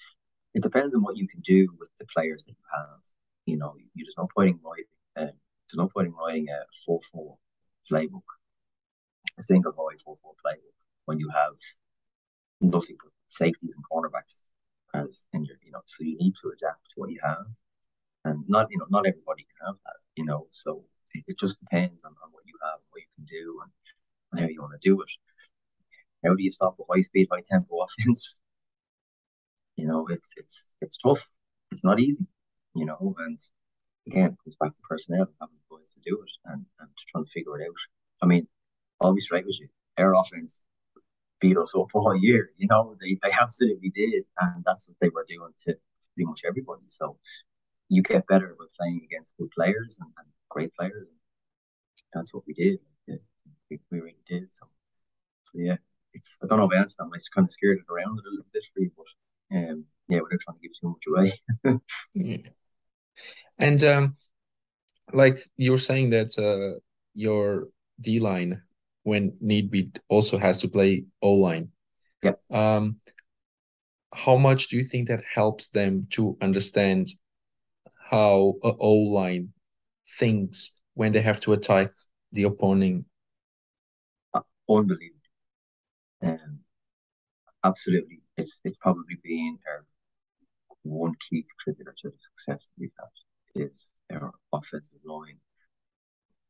[0.54, 3.02] It depends on what you can do with the players that you have.
[3.46, 4.86] You know you, there's no point in writing
[5.16, 5.34] uh,
[5.68, 7.36] there's no point in writing a 4-4
[7.92, 8.30] playbook
[9.38, 11.54] a single high 4-4 playbook when you have
[12.62, 14.42] nothing but safeties and cornerbacks
[14.94, 17.46] as in your you know so you need to adapt to what you have
[18.26, 22.04] and not you know not everybody can have that you know so it, just depends
[22.04, 23.72] on, on what you have what you can do and,
[24.32, 25.10] and how you want to do it.
[26.24, 28.40] How do you stop a high speed high tempo offense?
[29.76, 31.28] You know it's it's it's tough.
[31.72, 32.28] It's not easy
[32.76, 33.40] you know and
[34.08, 36.90] again it comes back to personnel and having the boys to do it and, and
[37.08, 37.76] trying to figure it out.
[38.22, 38.48] I mean
[39.02, 40.64] i'll be straight with you our offense
[41.40, 45.10] beat us up all year you know they, they absolutely did and that's what they
[45.10, 45.76] were doing to
[46.16, 47.18] pretty much everybody so
[47.89, 51.08] you get better with playing against good players and, and great players.
[52.13, 52.80] That's what we did.
[53.69, 54.49] We, we really did.
[54.49, 54.65] So,
[55.43, 55.78] so yeah,
[56.13, 57.10] it's I don't know if I answered that.
[57.13, 60.21] I just kind of scared it around a little bit for you, but um, yeah,
[60.21, 61.04] without trying to give too much
[62.15, 62.43] away.
[63.60, 64.15] And um,
[65.12, 66.80] like you were saying that uh,
[67.13, 67.67] your
[67.99, 68.62] D line,
[69.04, 71.69] when need be, also has to play O line.
[72.23, 72.34] Yeah.
[72.52, 72.97] Um,
[74.13, 77.10] how much do you think that helps them to understand
[78.10, 79.54] how a O line
[80.17, 81.89] thinks when they have to attack
[82.32, 83.06] the opponent.
[84.34, 85.19] Uh, unbelievable.
[86.22, 86.60] Um,
[87.63, 88.22] absolutely.
[88.38, 89.86] It's it's probably been our
[90.84, 95.39] one key contributor to the success that we've had is our offensive line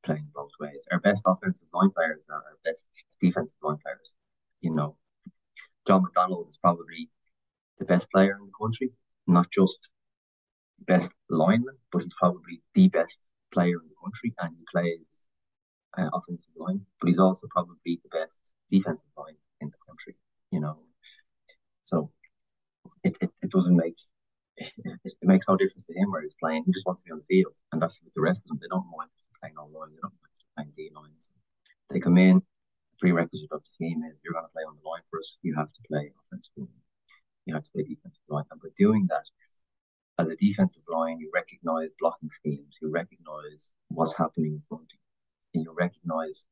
[0.03, 0.85] playing both ways.
[0.91, 4.17] Our best offensive line players are our best defensive line players.
[4.61, 4.95] You know,
[5.87, 7.09] John McDonald is probably
[7.79, 8.91] the best player in the country,
[9.27, 9.79] not just
[10.85, 13.21] best lineman, but he's probably the best
[13.53, 15.27] player in the country, and he plays
[15.97, 16.81] uh, offensive line.
[16.99, 20.15] But he's also probably the best defensive line in the country.
[20.51, 20.79] You know,
[21.83, 22.11] so
[23.03, 23.97] it, it, it doesn't make
[24.57, 26.63] it, makes no difference to him where he's playing.
[26.65, 28.59] He just wants to be on the field, and that's with the rest of them.
[28.61, 29.91] They don't mind playing O line.
[29.91, 31.11] They don't mind playing D line.
[31.19, 31.31] So
[31.89, 32.41] they come in.
[32.99, 35.37] Prerequisite of the team is you're going to play on the line for us.
[35.41, 36.67] You have to play offensive line.
[37.45, 39.23] You have to play defensive line, and by doing that,
[40.19, 44.89] as a defensive line, you recognize blocking schemes, you recognize what's happening in front of
[44.91, 44.99] you,
[45.55, 46.45] and you recognize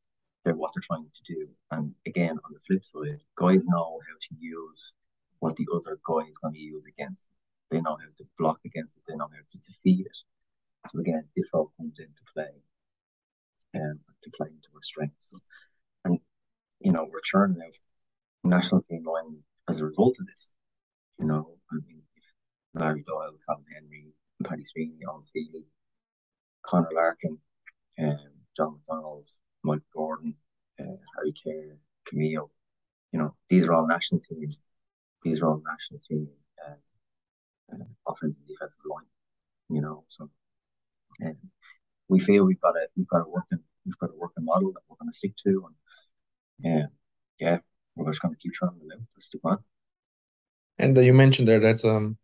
[0.44, 1.48] they're, what they're trying to do.
[1.72, 4.94] And again, on the flip side, guys know how to use
[5.40, 7.36] what the other guy is going to use against them.
[7.70, 10.18] They know how to block against it, they know how to defeat it.
[10.88, 12.54] So again, this all comes into play
[13.76, 15.30] um, to play into our strengths.
[15.30, 15.40] So,
[16.06, 16.20] and
[16.80, 17.74] you know, we're churning out
[18.50, 20.54] national team line as a result of this.
[21.20, 22.04] You know, I mean,
[22.74, 25.66] Larry Doyle, Colin Henry, Paddy Sweeney, Owen Feely,
[26.66, 27.38] Conor Larkin,
[28.00, 28.18] um,
[28.56, 29.28] John McDonald,
[29.64, 30.36] Mike Gordon,
[30.80, 32.52] uh, Harry Kerr, Camille.
[33.12, 34.54] You know, these are all national team.
[35.24, 36.28] These are all national team
[36.66, 39.06] uh, uh, offensive and defensive line
[39.70, 40.04] you know.
[40.08, 40.30] So
[41.24, 41.38] um,
[42.08, 44.82] we feel we've got a we've got a working we've got a working model that
[44.88, 45.76] we're going to stick to, and
[46.60, 46.86] yeah,
[47.40, 47.58] yeah,
[47.96, 49.00] we're just going to keep trying to live.
[49.16, 49.58] The plan.
[50.80, 52.18] And uh, you mentioned there that um,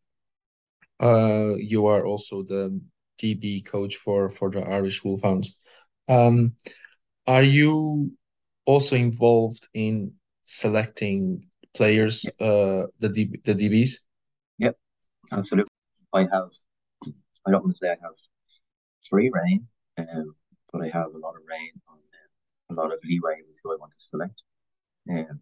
[1.02, 2.80] uh, you are also the
[3.22, 5.58] DB coach for for the Irish Wolfhounds.
[6.08, 6.54] Um,
[7.28, 8.12] are you
[8.66, 13.10] also involved in selecting players, uh, the
[13.44, 13.92] the DBs?
[14.60, 14.78] Yep,
[15.32, 15.72] absolutely.
[16.14, 16.52] I have.
[17.46, 18.16] I don't want to say I have
[19.10, 20.36] free reign, um,
[20.72, 23.74] but I have a lot of reign on um, a lot of leeway with who
[23.74, 24.42] I want to select,
[25.10, 25.40] um,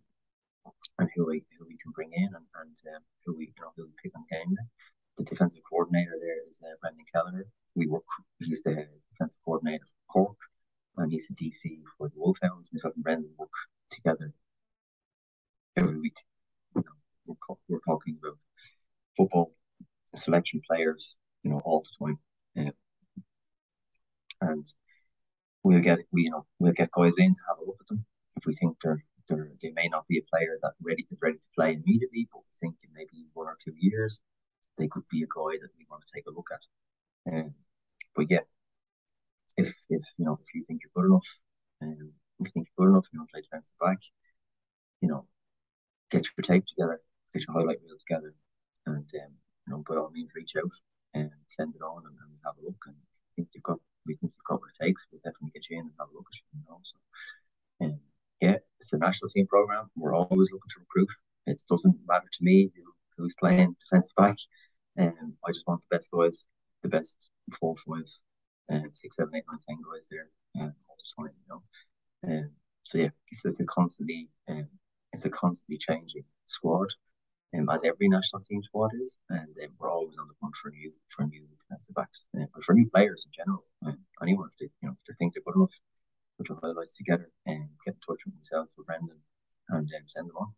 [1.00, 3.72] and who we who we can bring in, and, and um, who we you know
[3.76, 4.68] who we pick on game day.
[5.18, 7.46] The defensive coordinator there is uh, Brendan Kelleher.
[7.76, 8.04] We work.
[8.40, 10.38] He's the defensive coordinator for Cork,
[10.98, 12.70] and he's a DC for the Wolfhounds.
[12.72, 13.50] Myself and Brendan work
[13.90, 14.34] together
[15.78, 16.18] every week.
[16.76, 18.38] You know, we're, we're talking about
[19.18, 19.54] football,
[20.16, 22.20] selection players, you know, all the time.
[24.44, 24.66] And
[25.64, 28.04] we'll get we you know we'll get guys in to have a look at them
[28.38, 29.04] if we think they're
[29.62, 32.52] they may not be a player that ready is ready to play immediately, but we
[32.60, 34.22] think in maybe one or two years
[34.78, 37.34] they could be a guy that we want to take a look at.
[37.34, 37.54] Um,
[38.16, 38.46] but yeah,
[39.58, 41.28] if if you know if you think you're good enough,
[41.82, 44.00] um, if you think you're good enough, you know, play defensive back,
[45.02, 45.28] you know,
[46.10, 47.02] get your tape together,
[47.34, 48.34] get your highlight reel together,
[48.86, 49.34] and um,
[49.68, 50.72] you know, by all means, reach out
[51.14, 52.84] and send it on, and, and have a look.
[52.88, 52.96] And
[53.36, 55.06] think you've got, we think you've got what it takes.
[55.12, 56.46] We'll definitely get you in and have a look at you.
[56.60, 56.98] You know, so
[57.86, 58.00] um,
[58.42, 59.90] yeah, it's a national team program.
[59.96, 61.10] We're always looking to recruit.
[61.48, 62.72] It doesn't matter to me
[63.22, 64.38] who's playing defensive back.
[65.00, 66.48] Um, I just want the best guys,
[66.84, 67.18] the best
[67.60, 68.06] four, five,
[68.72, 70.28] uh, six, seven, eight, nine, ten guys there
[70.60, 71.34] um, all the time.
[71.48, 72.52] You know, um,
[72.84, 74.68] so yeah, it's, it's a constantly um,
[75.14, 76.90] it's a constantly changing squad,
[77.58, 80.72] um, as every national team squad is, and um, we're always on the hunt for
[80.72, 83.66] new for new defensive backs, uh, but for new players in general.
[83.86, 85.80] Um, anyone if they you know if they think they're good enough,
[86.38, 89.20] put your highlights together and get in touch with myself or Brendan
[89.70, 90.54] and um, send them on.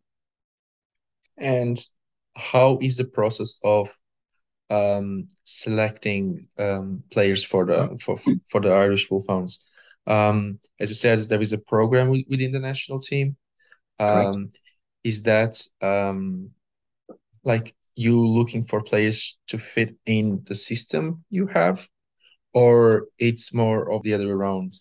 [1.36, 1.78] And
[2.36, 3.96] how is the process of
[4.70, 8.16] um, selecting um, players for the for
[8.48, 9.64] for the Irish Wolfhounds?
[10.06, 13.36] Um, as you said, there is a program within the national team.
[13.98, 14.50] Um,
[15.02, 16.50] is that um,
[17.44, 21.88] like you looking for players to fit in the system you have,
[22.52, 24.72] or it's more of the other way around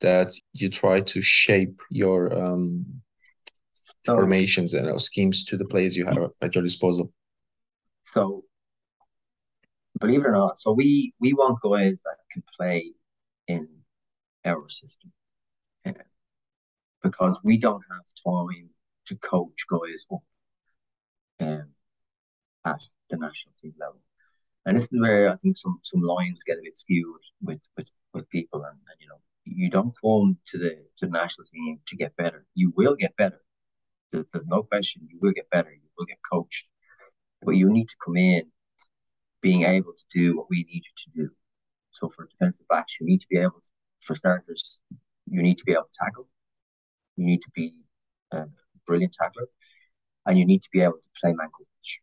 [0.00, 3.01] that you try to shape your um,
[4.06, 7.12] so, formations and uh, schemes to the players you have at your disposal?
[8.04, 8.44] So,
[10.00, 12.92] believe it or not, so we we want guys that can play
[13.48, 13.68] in
[14.44, 15.12] our system
[17.02, 18.70] because we don't have time
[19.06, 20.22] to coach guys up
[21.40, 21.68] um,
[22.64, 24.00] at the national team level.
[24.64, 27.88] And this is where I think some some lines get a bit skewed with with,
[28.14, 31.80] with people and, and you know you don't come to the to the national team
[31.88, 32.46] to get better.
[32.54, 33.40] You will get better.
[34.12, 35.08] There's, there's no question.
[35.10, 35.72] You will get better.
[35.72, 36.66] You will get coached,
[37.42, 38.44] but you need to come in
[39.40, 41.30] being able to do what we need you to do.
[41.90, 43.70] So for defensive backs, you need to be able to,
[44.00, 44.78] for starters,
[45.28, 46.28] you need to be able to tackle.
[47.16, 47.74] You need to be
[48.32, 48.44] a
[48.86, 49.46] brilliant tackler,
[50.26, 52.00] and you need to be able to play man coverage.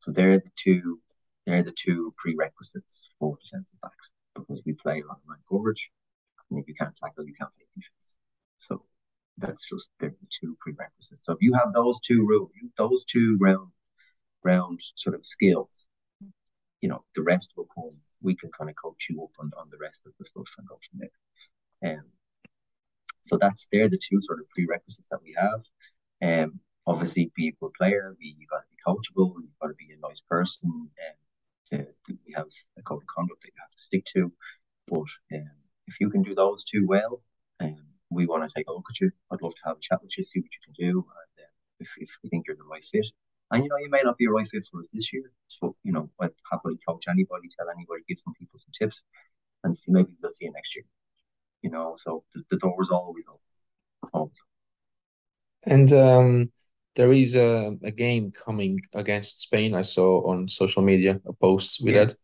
[0.00, 1.00] So they're the two.
[1.46, 5.90] They're the two prerequisites for defensive backs because we play a lot of man coverage,
[6.50, 8.16] and if you can't tackle, you can't play defense.
[8.58, 8.84] So
[9.40, 11.22] that's just the two prerequisites.
[11.24, 13.68] So if you have those two rules, those two round
[14.42, 15.88] round sort of skills,
[16.80, 17.98] you know, the rest will come.
[18.22, 20.68] We can kind of coach you up on, on the rest of the stuff and
[20.68, 21.92] go from there.
[21.92, 22.04] Um,
[23.22, 25.62] so that's they're the two sort of prerequisites that we have.
[26.22, 28.14] Um, obviously, be a good player.
[28.18, 29.34] Be you got to be coachable.
[29.40, 30.90] You've got to be a nice person.
[31.70, 32.48] And to, we have
[32.78, 34.32] a code of conduct that you have to stick to.
[34.88, 35.50] But um,
[35.86, 37.22] if you can do those two well,
[37.60, 39.10] um, we want to take a look at you.
[39.30, 41.50] I'd love to have a chat with you, see what you can do, and uh,
[41.80, 43.06] if if we think you're the right fit.
[43.52, 45.72] And you know, you may not be a right fit for us this year, but
[45.82, 49.02] you know, I'd happily coach anybody, tell anybody, give some people some tips,
[49.64, 50.84] and see maybe we'll see you next year
[51.62, 53.40] you know, so the, the door is always open.
[54.12, 54.42] Always.
[55.64, 56.52] And um,
[56.96, 59.74] there is a, a game coming against Spain.
[59.74, 62.04] I saw on social media a post with yeah.
[62.04, 62.14] that.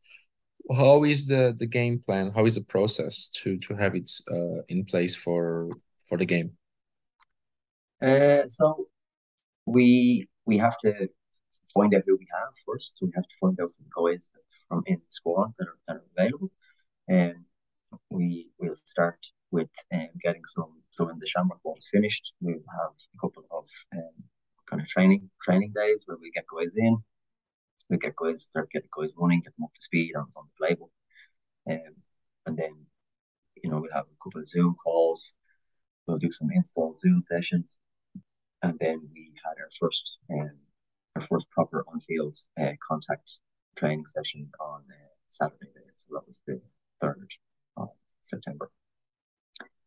[0.75, 2.33] How is the, the game plan?
[2.33, 5.71] How is the process to to have it uh, in place for
[6.09, 6.57] for the game?
[8.03, 8.89] Uh, so
[9.67, 11.09] we we have to
[11.75, 12.99] find out who we have first.
[13.01, 14.31] We have to find out the guys
[14.69, 16.51] from in the squad that are, that are available.
[17.09, 17.45] And
[18.11, 19.19] we will start
[19.51, 20.73] with um, getting some.
[20.91, 24.17] So when the Shamrock Bowl is finished, we'll have a couple of um,
[24.69, 26.97] kind of training training days where we get guys in,
[27.89, 30.67] we get guys start getting guys running, get them up to speed on, on the
[30.67, 30.91] playbook.
[31.71, 31.95] Um,
[32.47, 32.75] and then,
[33.63, 35.33] you know, we'll have a couple of Zoom calls,
[36.07, 37.79] we'll do some install Zoom sessions.
[38.63, 40.59] And then we had our first um,
[41.15, 43.39] our first proper on field uh, contact
[43.77, 45.67] training session on uh, Saturday.
[45.75, 45.81] Day.
[45.95, 46.61] So that was the
[47.03, 47.27] 3rd
[47.77, 47.89] of
[48.23, 48.71] September.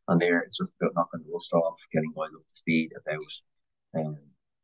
[0.07, 3.31] And there, it's just about knocking the rust off, getting guys up to speed about,
[3.95, 4.17] um,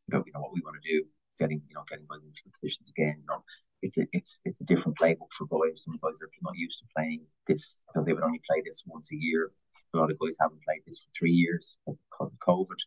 [0.10, 1.06] about you know, what we want to do,
[1.39, 3.15] getting you know getting guys into positions again.
[3.19, 3.43] You know,
[3.82, 5.84] it's a it's it's a different playbook for boys.
[5.84, 7.76] Some boys are not used to playing this.
[7.93, 9.52] So they would only play this once a year.
[9.93, 12.80] A lot of guys haven't played this for three years because of COVID.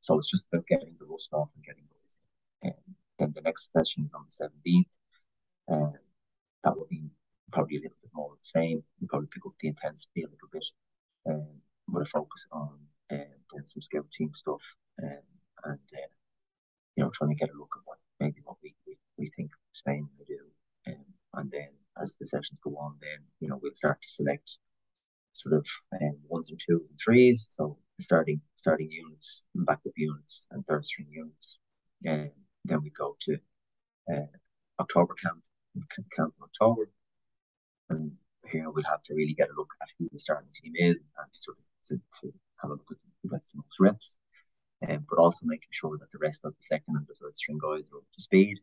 [0.00, 2.16] So it's just about getting the rust off and getting boys
[2.62, 2.70] in.
[2.70, 2.74] And
[3.18, 4.88] then the next session is on the seventeenth.
[5.68, 5.94] Um,
[6.62, 7.10] that will be
[7.52, 8.82] probably a little bit more of the same.
[9.00, 10.64] We probably pick up the intensity a little bit,
[11.28, 11.46] um,
[11.88, 12.78] with a focus on
[13.12, 14.62] um, doing some scout team stuff,
[15.02, 15.22] um,
[15.64, 16.08] and uh,
[16.96, 19.50] you know trying to get a look at what maybe what we, we, we think
[19.72, 20.40] Spain will do.
[20.86, 21.04] Um,
[21.34, 21.68] and then
[22.00, 24.58] as the sessions go on, then you know we'll start to select
[25.32, 25.66] sort of
[26.00, 27.48] um, ones and twos and threes.
[27.50, 31.58] So starting starting units, backup units, and third string units.
[32.04, 32.30] And
[32.64, 33.36] then we go to
[34.12, 34.26] uh,
[34.80, 35.42] October camp,
[36.16, 36.90] camp in October,
[37.90, 38.12] and
[38.50, 41.28] here we'll have to really get a look at who the starting team is and
[41.32, 44.16] sort of to, to have a look at who gets the most reps.
[44.86, 47.58] Um, but also making sure that the rest of the second and the third string
[47.58, 48.58] guys are up to speed.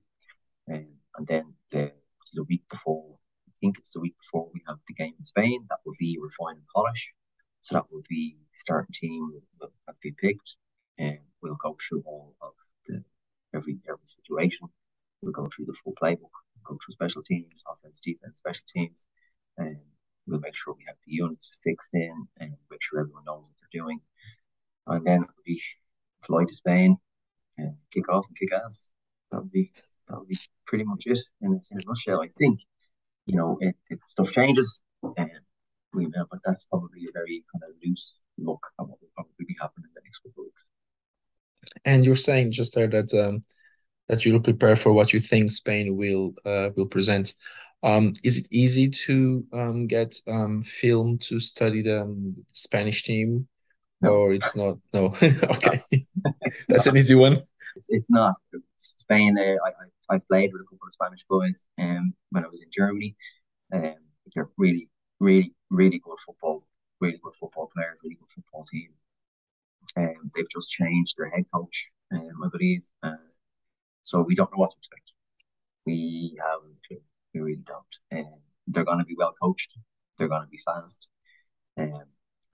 [0.72, 1.92] Um, and then the,
[2.34, 5.66] the week before, I think it's the week before we have the game in Spain,
[5.70, 7.14] that will be refine and polish.
[7.62, 10.58] So that will be the starting team that have been picked.
[10.98, 12.54] And we'll go through all of
[12.88, 13.04] the
[13.56, 14.68] every every situation.
[15.22, 19.08] We'll go through the full playbook, go through special teams, offense, defense, special teams,
[19.58, 19.78] and
[20.28, 23.56] we'll make sure we have the units fixed in and make sure everyone knows what
[23.62, 24.00] they're doing.
[24.88, 25.62] And then it'll be
[26.24, 26.98] fly to Spain
[27.58, 28.92] and kick off and kick ass.
[29.32, 29.72] That would be
[30.08, 32.22] that would be pretty much it in, in a nutshell.
[32.22, 32.62] I think
[33.26, 34.80] you know it, it stuff changes,
[35.18, 35.30] and
[35.94, 39.46] we know, but that's probably a very kind of loose look at what will probably
[39.48, 40.70] be happening in the next couple of weeks.
[41.86, 43.44] And you're saying just there that um,
[44.08, 47.34] that you'll prepare for what you think Spain will uh, will present.
[47.84, 53.48] Um, is it easy to um, get um, film to study the um, Spanish team,
[54.02, 54.14] no.
[54.14, 54.78] or it's not?
[54.94, 55.82] No, okay,
[56.68, 57.42] that's an easy one.
[57.76, 58.36] It's, it's not
[58.78, 59.38] Spain.
[59.38, 62.70] Uh, I, I played with a couple of Spanish boys um, when I was in
[62.72, 63.16] Germany.
[63.74, 63.96] Um,
[64.36, 66.66] they're really, really, really good football,
[67.00, 68.90] really good football players, really good football team.
[69.96, 72.84] Um, they've just changed their head coach, um, I believe.
[73.04, 73.16] Uh,
[74.04, 75.14] so we don't know what to expect.
[75.86, 77.02] We have to
[77.34, 78.20] we really don't.
[78.20, 79.78] Um, they're going to be well coached.
[80.18, 81.08] They're going to be fast.
[81.78, 82.04] Um,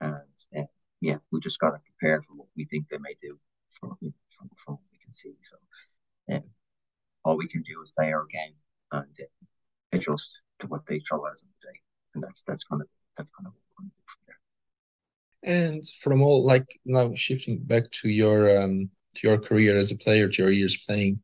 [0.00, 0.14] and
[0.56, 0.62] uh,
[1.00, 3.38] yeah, we just got to prepare for what we think they may do
[3.80, 5.34] from, from, from what we can see.
[5.42, 5.56] So
[6.34, 6.42] um,
[7.24, 8.54] all we can do is play our game
[8.92, 11.78] and uh, adjust to what they throw at us on the day.
[12.14, 15.66] And that's that's kind of that's kind of what we're going to do from there.
[15.66, 19.96] And from all like now shifting back to your um to your career as a
[19.96, 21.20] player, to your years playing,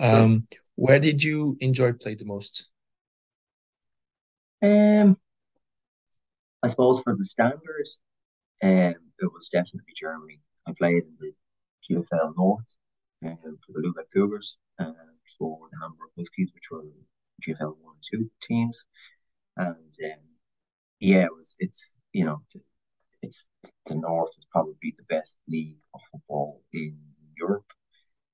[0.00, 0.60] um, sure.
[0.76, 2.70] where did you enjoy play the most?
[4.62, 5.16] Um,
[6.62, 7.98] I suppose for the standards,
[8.62, 10.40] um, it was definitely Germany.
[10.66, 11.32] I played in the
[11.88, 12.74] GFL North
[13.24, 14.94] um, for the Lübeck Cougars and
[15.38, 16.84] for the Hamburg Huskies, which were
[17.42, 18.84] GFL one and two teams.
[19.56, 20.20] And um,
[21.00, 22.42] yeah, it was it's you know
[23.22, 23.46] it's
[23.86, 26.98] the North is probably the best league of football in
[27.36, 27.70] Europe,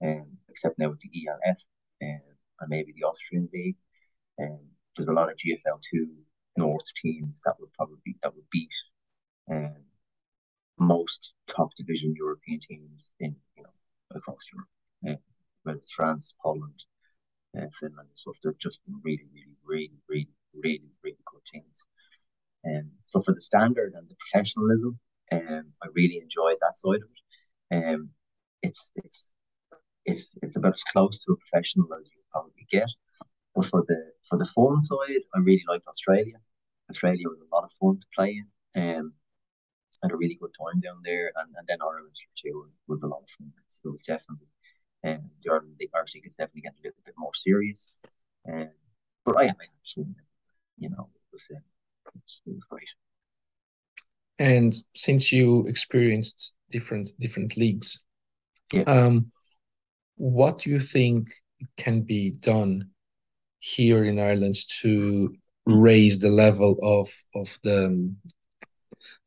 [0.04, 1.58] um, except now with the ELF
[2.02, 2.20] um,
[2.60, 3.76] and maybe the Austrian league.
[4.40, 4.60] Um,
[4.96, 6.08] there's a lot of GFL two
[6.56, 8.74] North teams that would probably that would beat
[9.50, 9.74] um,
[10.78, 13.70] most top division European teams in you know
[14.16, 14.68] across Europe,
[15.08, 15.20] uh,
[15.62, 16.84] whether it's France, Poland,
[17.56, 18.38] uh, Finland, and stuff.
[18.42, 21.86] They're just really, really, really, really, really, really good teams.
[22.64, 24.98] And um, so for the standard and the professionalism,
[25.32, 27.76] um, I really enjoyed that side of it.
[27.76, 28.10] Um,
[28.62, 29.30] it's it's
[30.04, 32.90] it's it's about as close to a professional as you probably get.
[33.54, 36.40] But for the for the fun side, I really liked Australia.
[36.90, 38.96] Australia was a lot of fun to play in.
[38.96, 39.12] Um,
[40.02, 43.06] had a really good time down there, and, and then Ireland too was, was a
[43.06, 43.52] lot of fun.
[43.66, 44.46] So it was definitely,
[45.04, 47.92] um, the Ireland the Irish League is definitely getting a little bit more serious.
[48.50, 48.70] Um,
[49.24, 50.14] but I, I absolutely,
[50.78, 52.88] you know, it was, uh, it was, it was great.
[54.38, 58.04] And since you experienced different different leagues,
[58.72, 58.82] yeah.
[58.82, 59.32] um,
[60.14, 61.28] what do you think
[61.76, 62.90] can be done
[63.58, 65.34] here in Ireland to
[65.66, 68.14] raise the level of of the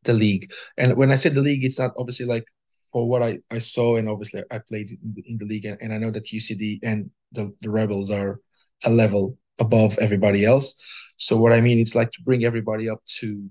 [0.04, 0.52] the league.
[0.78, 2.46] And when I say the league, it's not obviously like
[2.92, 5.78] for what I, I saw, and obviously I played in the, in the league, and,
[5.82, 8.40] and I know that UCD and the, the Rebels are
[8.84, 10.76] a level above everybody else.
[11.18, 13.50] So what I mean, it's like to bring everybody up to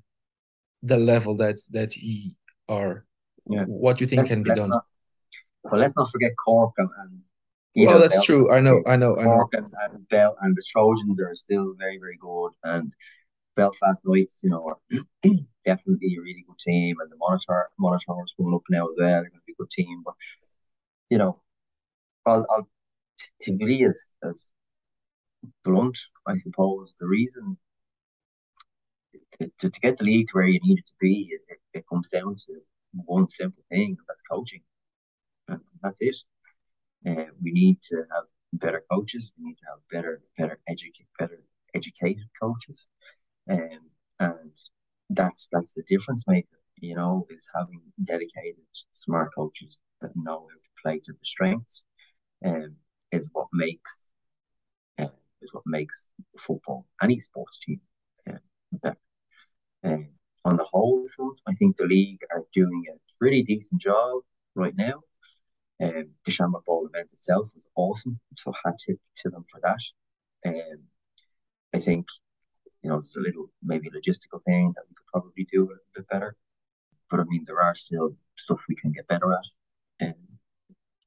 [0.83, 2.33] the level that that he
[2.69, 3.05] are.
[3.49, 3.65] Yeah.
[3.65, 4.71] What do you think let's, can be done?
[4.71, 4.85] Not,
[5.65, 7.21] well, let's not forget Cork and, and
[7.77, 8.51] well, that's true.
[8.51, 9.49] I know, I know, I know.
[9.53, 12.51] And, and Bell and the Trojans are still very, very good.
[12.65, 12.93] And
[13.61, 15.01] Belfast Knights, you know, are
[15.67, 16.97] definitely a really good team.
[17.01, 19.21] And the Monitor Monitors coming up now as well.
[19.21, 20.03] They're going to be a good team.
[20.03, 20.15] But
[21.11, 21.43] you know,
[22.25, 22.69] I'll, I'll
[23.43, 24.51] to be as as
[25.63, 26.95] blunt, I suppose.
[26.99, 27.59] The reason
[29.39, 31.59] to, to, to get the league to where you need it to be, it, it,
[31.79, 32.61] it comes down to
[33.05, 34.63] one simple thing, and that's coaching.
[35.49, 36.17] And that's it.
[37.07, 39.33] Uh, we need to have better coaches.
[39.39, 41.43] We need to have better, better educate, better
[41.75, 42.89] educated coaches,
[43.49, 44.57] um, and
[45.11, 46.59] that's that's the difference maker.
[46.77, 51.85] You know, is having dedicated, smart coaches that know how to play to the strengths,
[52.45, 52.77] um,
[53.13, 54.09] is what makes
[54.99, 55.09] uh,
[55.43, 56.07] is what makes
[56.39, 57.81] football any sports team
[58.29, 58.39] uh,
[58.73, 58.97] better.
[59.85, 60.09] Um,
[60.45, 64.23] on the whole front, I think the league are doing a pretty decent job
[64.55, 65.03] right now.
[65.83, 69.81] Um, the Shamrock Bowl event itself was awesome, so hat tip to them for that.
[70.47, 70.85] Um,
[71.75, 72.07] I think
[72.83, 76.09] you know there's a little maybe logistical things that we could probably do a bit
[76.09, 76.37] better,
[77.11, 79.45] but I mean there are still stuff we can get better at.
[80.01, 80.15] And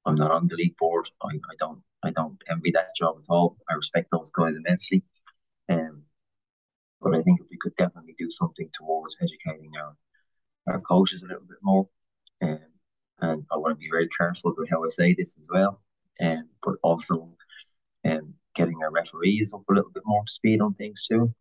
[0.05, 1.09] I'm not on the league board.
[1.21, 3.57] I, I don't I don't envy that job at all.
[3.69, 5.03] I respect those guys immensely.
[5.69, 6.03] Um,
[7.01, 9.95] but I think if we could definitely do something towards educating our
[10.67, 11.89] our coaches a little bit more,
[12.41, 12.59] um,
[13.19, 15.82] and I want to be very careful with how I say this as well.
[16.21, 17.36] Um, but also
[18.05, 21.34] um, getting our referees up a little bit more speed on things too.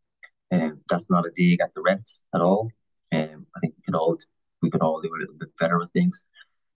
[0.53, 2.70] Um, that's not a dig at the refs at all.
[3.12, 4.18] Um, I think we could all
[4.61, 6.24] we could all do a little bit better with things.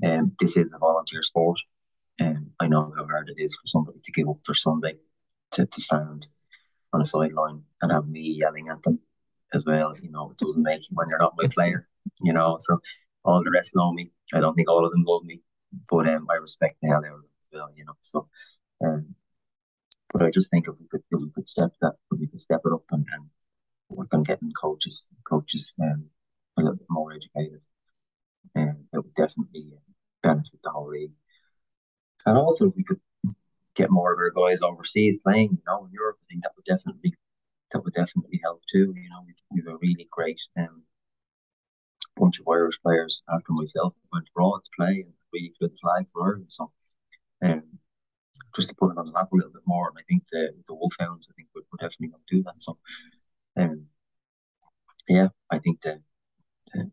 [0.04, 1.60] Um, this is a volunteer sport.
[2.18, 4.96] and um, I know how hard it is for somebody to give up their Sunday
[5.52, 6.28] to, to stand
[6.92, 9.00] on a sideline and have me yelling at them
[9.54, 9.94] as well.
[10.00, 11.88] You know, it doesn't make when you're not my player,
[12.22, 12.56] you know.
[12.58, 12.80] So
[13.24, 14.10] all the rest know me.
[14.34, 15.42] I don't think all of them love me,
[15.88, 17.70] but um, I respect the hell out of them as well.
[17.76, 18.28] You know, so
[18.84, 19.14] um,
[20.12, 22.40] but I just think if we could if we could step that if we could
[22.40, 23.26] step it up and, and
[23.88, 26.06] work on getting coaches coaches um,
[26.56, 27.60] a little bit more educated,
[28.54, 29.72] and um, it would definitely
[30.22, 31.12] benefit the whole league.
[32.24, 33.00] And also, if we could
[33.74, 36.64] get more of our guys overseas playing, you know, in Europe, I think that would
[36.64, 37.14] definitely
[37.72, 38.94] that would definitely help too.
[38.96, 40.82] You know, we have we a really great um,
[42.16, 46.06] bunch of Irish players after myself went abroad to play and really flew the flag
[46.12, 46.46] for Ireland.
[46.50, 46.72] So,
[47.42, 47.62] um,
[48.54, 50.52] just to put it on the map a little bit more, and I think the
[50.66, 52.62] the Wolfhounds, I think we're, we're definitely going to do that.
[52.62, 52.78] So,
[53.56, 53.86] um,
[55.08, 56.00] yeah, I think that
[56.76, 56.84] uh,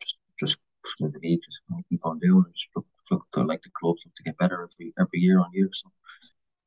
[0.00, 0.56] just just
[1.00, 1.60] the league just
[1.90, 2.44] keep on doing.
[2.52, 5.68] Just look, look to like the clubs to get better every every year on year.
[5.72, 5.90] So,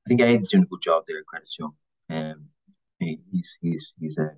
[0.05, 1.23] I think Aidan's doing a good job there.
[1.23, 1.73] Credit to him.
[2.09, 2.45] Um,
[2.99, 4.31] he, he's he's he's a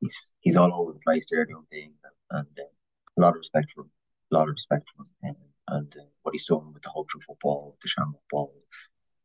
[0.00, 2.70] he's he's all over the place there doing things and, and uh,
[3.18, 3.90] a lot of respect for him,
[4.32, 5.36] a lot of respect for him and,
[5.68, 8.54] and uh, what he's doing with the Hulk football, the Shamrock Bowl,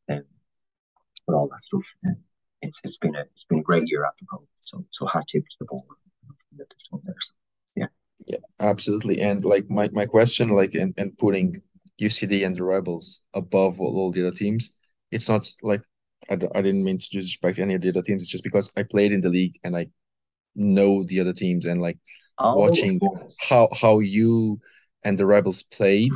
[0.08, 0.24] and
[1.28, 1.86] with all that stuff.
[2.04, 2.18] And
[2.62, 4.48] it's it's been a it's been a great year after COVID.
[4.56, 5.84] So so hat tip to the board
[6.58, 7.16] that they've there.
[7.20, 7.34] So,
[7.76, 7.88] yeah.
[8.26, 9.22] Yeah, absolutely.
[9.22, 11.62] And like my, my question, like in, in putting
[12.02, 14.78] UCD and the Rebels above all, all the other teams,
[15.12, 15.82] it's not like
[16.30, 18.22] I, I didn't mean to disrespect any of the other teams.
[18.22, 19.88] It's just because I played in the league and I
[20.56, 21.98] know the other teams and like
[22.38, 23.00] oh, watching
[23.40, 24.60] how how you
[25.04, 26.12] and the Rebels played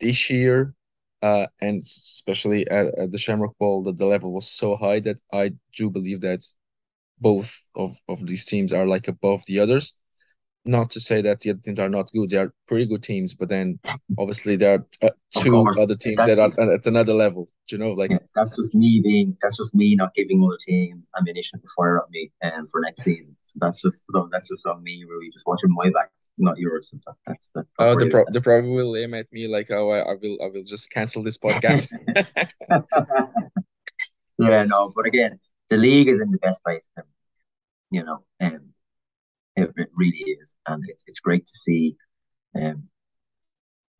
[0.00, 0.74] this year,
[1.22, 5.20] uh, and especially at, at the Shamrock Bowl, that the level was so high that
[5.32, 6.42] I do believe that
[7.20, 9.98] both of, of these teams are like above the others
[10.64, 12.30] not to say that the other teams are not good.
[12.30, 13.78] They are pretty good teams, but then
[14.18, 17.48] obviously there are uh, two other teams that's that are at another level.
[17.68, 20.58] Do you know, like yeah, that's just me being that's just me not giving other
[20.60, 23.36] teams ammunition to fire at me and um, for next season.
[23.42, 25.04] So that's just that's just on me.
[25.04, 26.10] We just watching my back,
[26.40, 26.92] not yours.
[27.06, 27.68] That, that's that's.
[27.78, 30.48] Oh, the pro- the probably will aim at me like, oh, I, I will I
[30.48, 31.88] will just cancel this podcast.
[34.38, 35.38] yeah, no, but again,
[35.68, 36.88] the league is in the best place.
[37.90, 38.54] You know, and.
[38.54, 38.74] Um,
[39.56, 41.96] it, it really is, and it's it's great to see.
[42.54, 42.88] Um,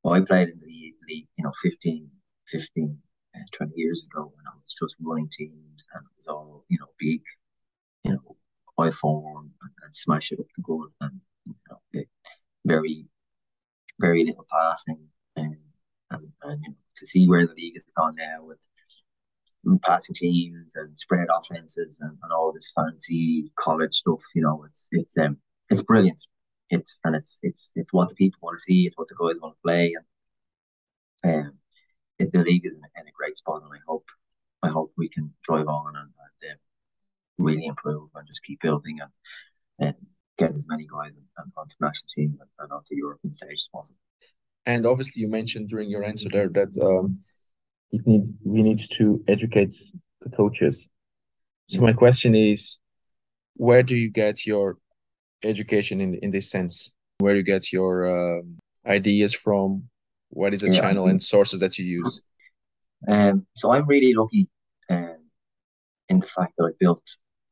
[0.02, 2.08] well, I played in the league, you know, 15,
[2.48, 2.98] 15
[3.36, 6.78] uh, 20 years ago when I was just running teams and it was all, you
[6.80, 7.22] know, big,
[8.04, 8.36] you know,
[8.78, 12.02] high form and, and smash it up the goal and, you know,
[12.64, 13.06] very,
[13.98, 15.08] very little passing.
[15.36, 15.56] And,
[16.10, 18.58] and, and, you know, to see where the league has gone now with
[19.82, 24.22] passing teams and spread offenses and, and all this fancy college stuff.
[24.34, 25.38] You know, it's it's um
[25.68, 26.20] it's brilliant.
[26.70, 28.86] It's and it's it's it's what the people want to see.
[28.86, 29.94] It's what the guys want to play,
[31.22, 31.52] and um,
[32.18, 33.62] it's the league is in, in, a great spot.
[33.62, 34.06] And I hope
[34.62, 36.10] I hope we can drive on and,
[36.42, 36.58] and um,
[37.38, 39.10] really improve and just keep building and,
[39.78, 40.06] and
[40.40, 41.12] get as many guys
[41.56, 43.98] onto national team and, and onto European stage as possible.
[44.66, 47.18] And obviously, you mentioned during your answer there that um,
[47.92, 49.72] it need we need to educate
[50.22, 50.88] the coaches.
[51.66, 52.78] So my question is,
[53.54, 54.78] where do you get your
[55.42, 56.92] education in in this sense?
[57.18, 59.84] Where do you get your um, ideas from?
[60.30, 60.80] What is the yeah.
[60.80, 62.22] channel and sources that you use?
[63.08, 64.48] Um, so I'm really lucky
[64.88, 65.22] um,
[66.08, 67.02] in the fact that I built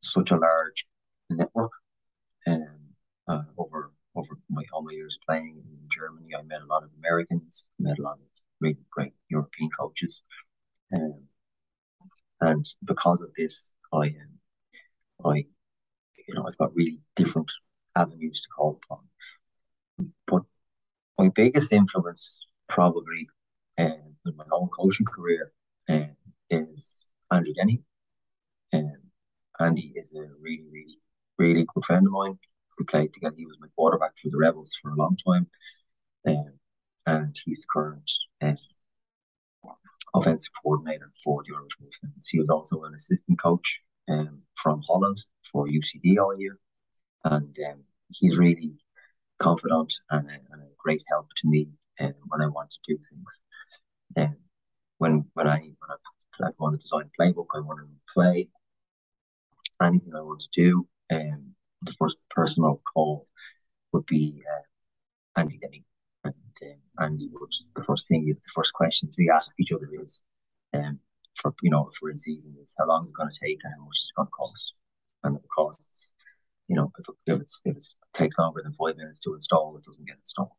[0.03, 0.87] such a large
[1.31, 1.73] network
[2.47, 2.78] um,
[3.29, 6.31] uh, over over my all my years playing in Germany.
[6.39, 8.27] I met a lot of Americans, met a lot of
[8.61, 10.23] really great European coaches,
[10.95, 11.23] um,
[12.41, 14.39] and because of this, I um,
[15.25, 15.47] I
[16.27, 17.51] you know I've got really different
[17.97, 19.01] avenues to call upon.
[20.27, 20.43] But
[21.19, 23.29] my biggest influence, probably,
[23.79, 25.53] um, in my own coaching career,
[25.89, 26.17] um,
[26.51, 26.97] is
[27.33, 27.83] Andrew Denny.
[28.73, 28.93] Um,
[29.59, 30.99] Andy is a really, really,
[31.39, 32.39] really good friend of mine.
[32.79, 33.35] We played together.
[33.37, 35.47] He was my quarterback for the Rebels for a long time.
[36.27, 36.53] Um,
[37.07, 38.11] and he's the current
[38.43, 39.73] uh,
[40.15, 42.29] offensive coordinator for the Irish Wolfhounds.
[42.29, 46.59] He was also an assistant coach um, from Holland for UCD all year.
[47.25, 48.75] And um, he's really
[49.39, 51.69] confident and a, and a great help to me
[52.01, 53.41] um, when I want to do things.
[54.17, 54.37] Um,
[54.99, 58.49] when when I when I, I want to design a playbook, I want to play
[59.83, 60.87] anything I want to do.
[61.11, 63.27] Um, the first person call
[63.93, 65.85] would be uh, Andy Denny.
[66.25, 70.23] And um, Andy would, the first thing, the first questions we ask each other is,
[70.75, 70.99] um,
[71.35, 73.73] for you know, for in season is how long is it going to take and
[73.77, 74.75] how much is it going to cost?
[75.25, 76.11] And the costs,
[76.69, 79.85] you know, if, if it's if it takes longer than five minutes to install, it
[79.85, 80.51] doesn't get installed.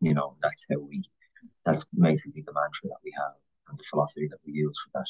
[0.00, 1.04] You know, that's how we,
[1.64, 3.34] that's basically the mantra that we have
[3.68, 5.06] and the philosophy that we use for that.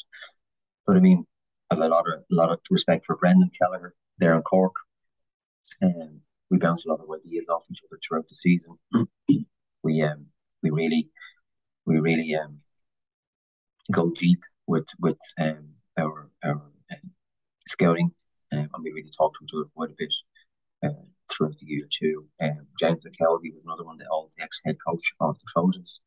[0.85, 1.25] But I mean,
[1.71, 4.75] I have a lot of a lot of respect for Brendan Kelleher there in Cork.
[5.81, 8.77] And um, we bounce a lot of ideas off each other throughout the season.
[9.83, 10.27] we um
[10.63, 11.09] we really
[11.85, 12.59] we really um
[13.91, 16.61] go deep with with um our our
[16.91, 17.11] um,
[17.67, 18.11] scouting
[18.51, 20.13] um, and we really talk to each other quite a bit
[20.83, 22.25] uh, throughout the year too.
[22.41, 25.99] Um, James McKelvey was another one, that the old ex head coach of the Trojans.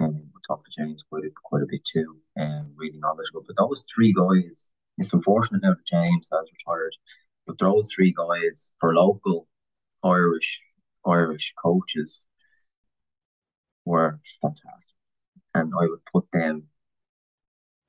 [0.00, 3.44] Um, we talked to James quite a, quite a bit too, and um, really knowledgeable.
[3.46, 6.96] But those three guys, it's unfortunate now that James has retired,
[7.48, 9.48] but those three guys for local
[10.04, 10.62] Irish
[11.04, 12.26] Irish coaches
[13.84, 14.96] were fantastic,
[15.54, 16.64] and I would put them,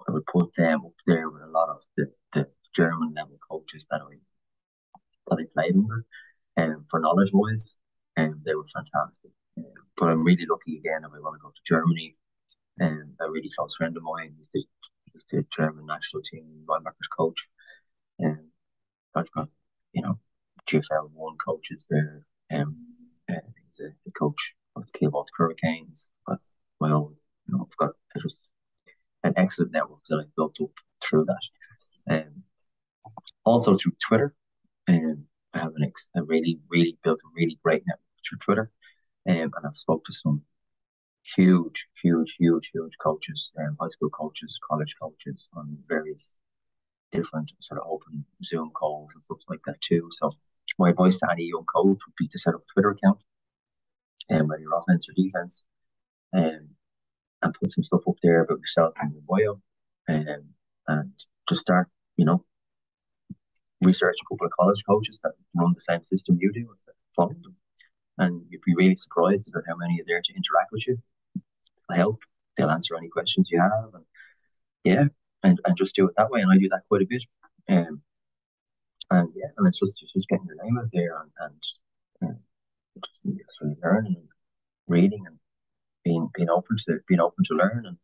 [0.07, 3.85] I would put them up there with a lot of the, the German level coaches
[3.91, 4.15] that I
[5.27, 6.05] that I played under,
[6.55, 7.75] and um, for knowledge wise,
[8.15, 9.31] and um, they were fantastic.
[9.57, 9.65] Um,
[9.97, 12.15] but I'm really lucky again if I want to go to Germany.
[12.81, 14.63] And a really close friend of mine, he's the,
[15.31, 17.49] the German national team linebackers coach.
[18.19, 18.48] And
[19.15, 19.49] I've got,
[19.93, 20.19] you know,
[20.67, 22.25] GFL one coaches there.
[22.51, 22.77] Um,
[23.29, 23.35] uh,
[23.65, 26.09] he's a, the coach of the Kiel Baltic Hurricanes.
[26.25, 26.39] But
[26.79, 27.15] my you
[27.47, 27.91] know, I've got
[29.23, 31.41] an excellent network that I've built up through that.
[32.09, 32.43] Um,
[33.45, 34.35] also through Twitter.
[34.87, 38.71] Um, I have an ex- a really, really built a really great network through Twitter.
[39.27, 40.43] Um, and I've spoke to some
[41.35, 46.31] huge, huge, huge, huge coaches, um, high school coaches, college coaches on various
[47.11, 50.09] different sort of open Zoom calls and stuff like that too.
[50.11, 50.31] So
[50.77, 53.21] my advice to any young coach would be to set up a Twitter account,
[54.29, 55.63] and um, whether you're offense or defense,
[56.33, 56.69] um,
[57.41, 59.61] and put some stuff up there about yourself and your bio,
[60.09, 60.45] um,
[60.87, 61.11] and
[61.47, 61.87] just start,
[62.17, 62.43] you know,
[63.81, 67.29] research a couple of college coaches that run the same system you do and follow
[67.29, 67.55] them
[68.19, 71.01] and you'd be really surprised about how many are there to interact with you.
[71.87, 72.19] They'll help.
[72.55, 74.05] They'll answer any questions you have, and
[74.83, 75.05] yeah,
[75.43, 76.41] and, and just do it that way.
[76.41, 77.23] And I do that quite a bit.
[77.69, 78.01] Um,
[79.09, 82.39] and yeah, and it's just it's just getting your name out there and and uh,
[82.99, 83.21] just,
[83.83, 84.27] learning and
[84.87, 85.37] reading and
[86.03, 87.85] being being open to being open to learn.
[87.85, 87.97] And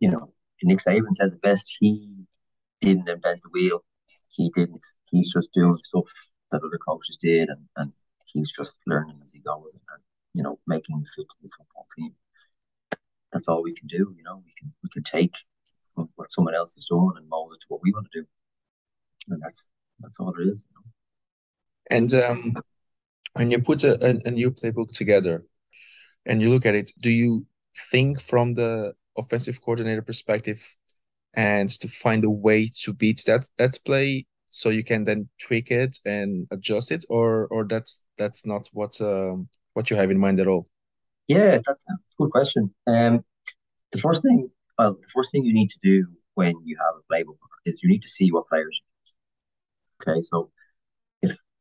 [0.00, 0.32] you know,
[0.62, 1.74] Nick Saban says the best.
[1.80, 2.26] He
[2.80, 3.84] didn't invent the wheel.
[4.28, 4.84] He didn't.
[5.06, 6.10] He's just doing stuff
[6.52, 7.92] that other coaches did, and and
[8.26, 10.02] he's just learning as he goes and, and
[10.34, 12.12] you know making the fit to his football team.
[13.32, 14.14] That's all we can do.
[14.16, 15.34] You know, we can we can take
[15.94, 18.26] what someone else is doing and mold it to what we want to do,
[19.30, 19.66] and that's
[20.00, 20.66] that's all it is.
[20.68, 20.84] You know?
[21.94, 22.54] And um,
[23.34, 25.44] when you put a, a, a new playbook together,
[26.26, 27.46] and you look at it, do you
[27.90, 30.60] think from the offensive coordinator perspective
[31.34, 35.70] and to find a way to beat that that play so you can then tweak
[35.70, 37.04] it and adjust it?
[37.08, 40.66] Or or that's that's not what um, what you have in mind at all?
[41.28, 42.74] Yeah that's a good question.
[42.88, 43.24] Um
[43.92, 47.04] the first thing well the first thing you need to do when you have a
[47.06, 48.82] playbook is you need to see what players
[50.00, 50.50] okay so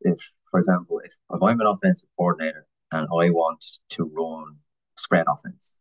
[0.04, 0.20] if
[0.54, 4.58] for example, if, if I'm an offensive coordinator and I want to run
[4.98, 5.78] spread offense,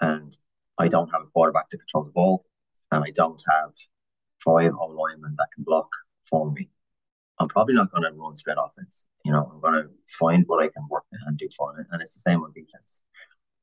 [0.00, 0.30] and
[0.78, 2.44] I don't have a quarterback to control the ball,
[2.92, 3.72] and I don't have
[4.44, 5.88] five O linemen that can block
[6.22, 6.68] for me,
[7.40, 9.06] I'm probably not going to run spread offense.
[9.24, 12.00] You know, I'm going to find what I can work and do for it, and
[12.00, 13.02] it's the same on defense.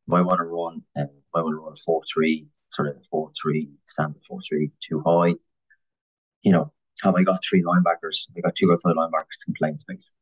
[0.07, 2.89] If I want to run, uh, if I want to run a four three, sort
[2.89, 5.35] of four three, standard four three, too high.
[6.41, 6.73] You know,
[7.03, 8.27] have I got three linebackers?
[8.37, 10.13] I got two outside linebackers to play space.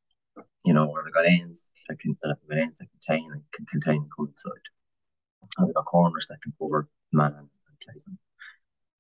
[0.64, 3.42] You know, or I got ends that can that have got ends that contain and
[3.52, 4.66] can contain and come inside.
[5.58, 8.20] Have I got corners that can cover man and, and play them.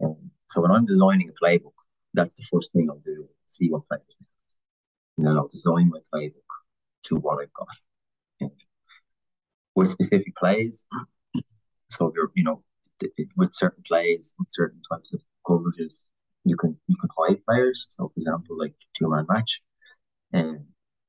[0.03, 1.73] Um, so when I'm designing a playbook,
[2.13, 3.27] that's the first thing I'll do.
[3.45, 4.27] See what players have.
[5.17, 6.33] And then I'll design my playbook
[7.05, 8.49] to what I've got.
[9.75, 10.85] With specific plays,
[11.89, 12.63] so you're you know
[13.37, 16.03] with certain plays, with certain types of coverages,
[16.45, 17.85] you can you can hide players.
[17.89, 19.61] So for example, like two man match,
[20.33, 20.65] and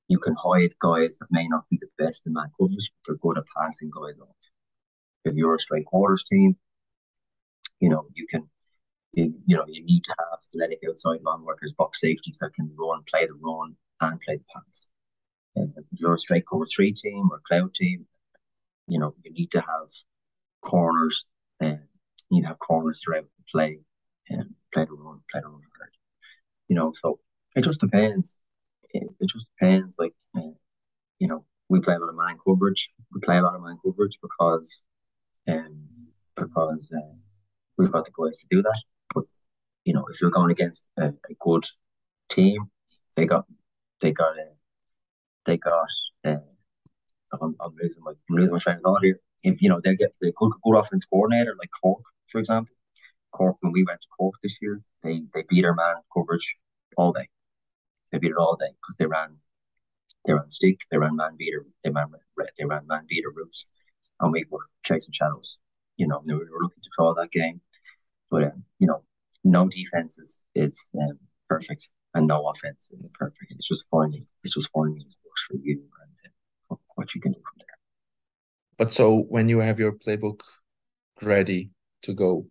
[0.09, 3.17] you can hide guys that may not be the best in man coverage, but they're
[3.17, 4.37] good at passing guys off.
[5.25, 6.57] If you're a straight quarters team,
[7.79, 8.49] you know you can
[9.13, 13.03] you, know you need to have athletic outside long workers, box safeties that can run,
[13.09, 14.89] play the run, and play the pass.
[15.57, 18.07] And if you're a straight cover three team or cloud team,
[18.87, 19.89] you know you need to have
[20.61, 21.25] corners
[21.61, 21.81] and
[22.31, 23.81] you need to have corners throughout the play
[24.29, 25.91] and play the run, play the run hard.
[26.69, 27.19] You know, so
[27.57, 28.39] it just depends.
[28.91, 29.97] It, it just depends.
[29.99, 30.53] Like, uh,
[31.19, 32.91] you know, we play a lot of man coverage.
[33.13, 34.83] We play a lot of man coverage because,
[35.49, 35.87] um,
[36.37, 37.15] because uh,
[37.77, 38.83] we've got the guys to do that.
[39.15, 39.25] But
[39.85, 41.67] you know, if you're going against a, a good
[42.29, 42.71] team,
[43.17, 43.47] they got,
[44.01, 44.55] they got, uh,
[45.45, 45.89] they got.
[46.25, 46.37] Uh,
[47.41, 49.21] I'm, I'm losing my, I'm losing my train of thought here.
[49.43, 52.75] If you know they get the good, good offense coordinator like Cork, for example,
[53.33, 56.57] Cork when we went to Cork this year, they they beat our man coverage
[56.97, 57.29] all day.
[58.13, 59.37] They beat it all day because they ran
[60.27, 62.09] they ran stick, they ran man beater, they ran
[62.59, 63.67] they ran man beater routes,
[64.21, 65.59] and we were chasing shadows.
[65.97, 67.61] You know, we were looking to draw that game,
[68.31, 69.03] but um, you know,
[69.45, 71.19] no defense is is um,
[71.49, 73.53] perfect and no offense is perfect.
[73.53, 76.33] It's just finding it's just finding what works for you and
[76.71, 77.79] uh, what you can do from there.
[78.79, 80.41] But so when you have your playbook
[81.23, 81.71] ready
[82.03, 82.47] to go,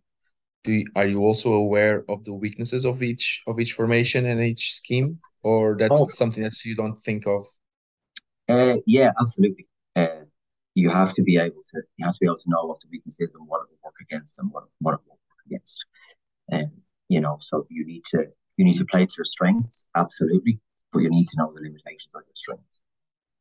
[0.63, 4.43] do you, are you also aware of the weaknesses of each of each formation and
[4.43, 6.07] each scheme, or that's oh.
[6.07, 7.45] something that you don't think of?
[8.47, 9.67] Uh, yeah, absolutely.
[9.95, 10.25] Uh,
[10.75, 12.87] you have to be able to you have to be able to know what the
[12.91, 15.77] weaknesses and what it will work against and what what it won't work against.
[16.49, 16.71] And um,
[17.07, 18.25] you know, so you need to
[18.57, 20.59] you need to play to your strengths, absolutely,
[20.91, 22.79] but you need to know the limitations of your strengths.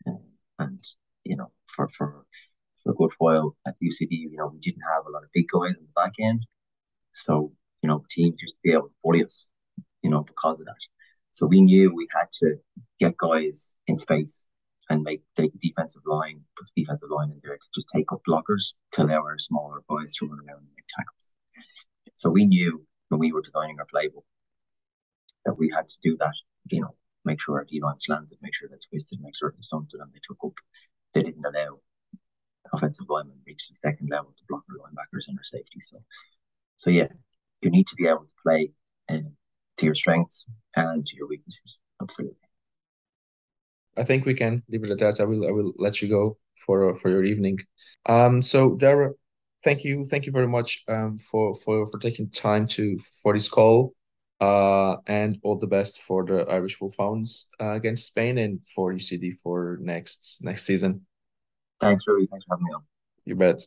[0.07, 0.21] Um,
[0.59, 0.85] and
[1.25, 2.25] you know, for for
[2.83, 5.47] for a good while at UCD, you know, we didn't have a lot of big
[5.49, 6.47] guys in the back end.
[7.13, 7.53] So,
[7.83, 9.47] you know, teams used to be able to bully us,
[10.03, 10.77] you know, because of that.
[11.33, 12.57] So we knew we had to
[12.99, 14.43] get guys in space
[14.91, 18.23] and make the defensive line, put the defensive line in there to just take up
[18.29, 21.35] blockers to allow our smaller boys to run around and make tackles.
[22.15, 24.25] So we knew when we were designing our playbook
[25.45, 26.35] that we had to do that,
[26.71, 26.95] you know,
[27.25, 30.13] make sure our D line slanted, make sure they twisted, make sure they stunted and
[30.13, 30.55] they took up.
[31.15, 31.81] They didn't allow
[32.73, 35.81] offensive linemen reach the second level to block our linebackers and our safety.
[35.81, 36.03] So
[36.79, 37.09] so yeah,
[37.61, 38.71] you need to be able to play
[39.09, 39.33] um,
[39.77, 41.79] to your strengths and to your weaknesses.
[42.01, 42.37] Absolutely.
[43.97, 45.21] I think we can leave it at that.
[45.21, 47.59] I will I will let you go for for your evening.
[48.07, 49.15] Um, so Darragh,
[49.65, 53.49] thank you, thank you very much um for for for taking time to for this
[53.49, 53.95] call.
[54.41, 59.33] Uh, and all the best for the Irish Wolfhounds uh, against Spain and for UCD
[59.43, 61.05] for next next season.
[61.81, 62.29] Thanks, Ruby.
[62.31, 62.83] Thanks for having me on.
[63.25, 63.67] You bet.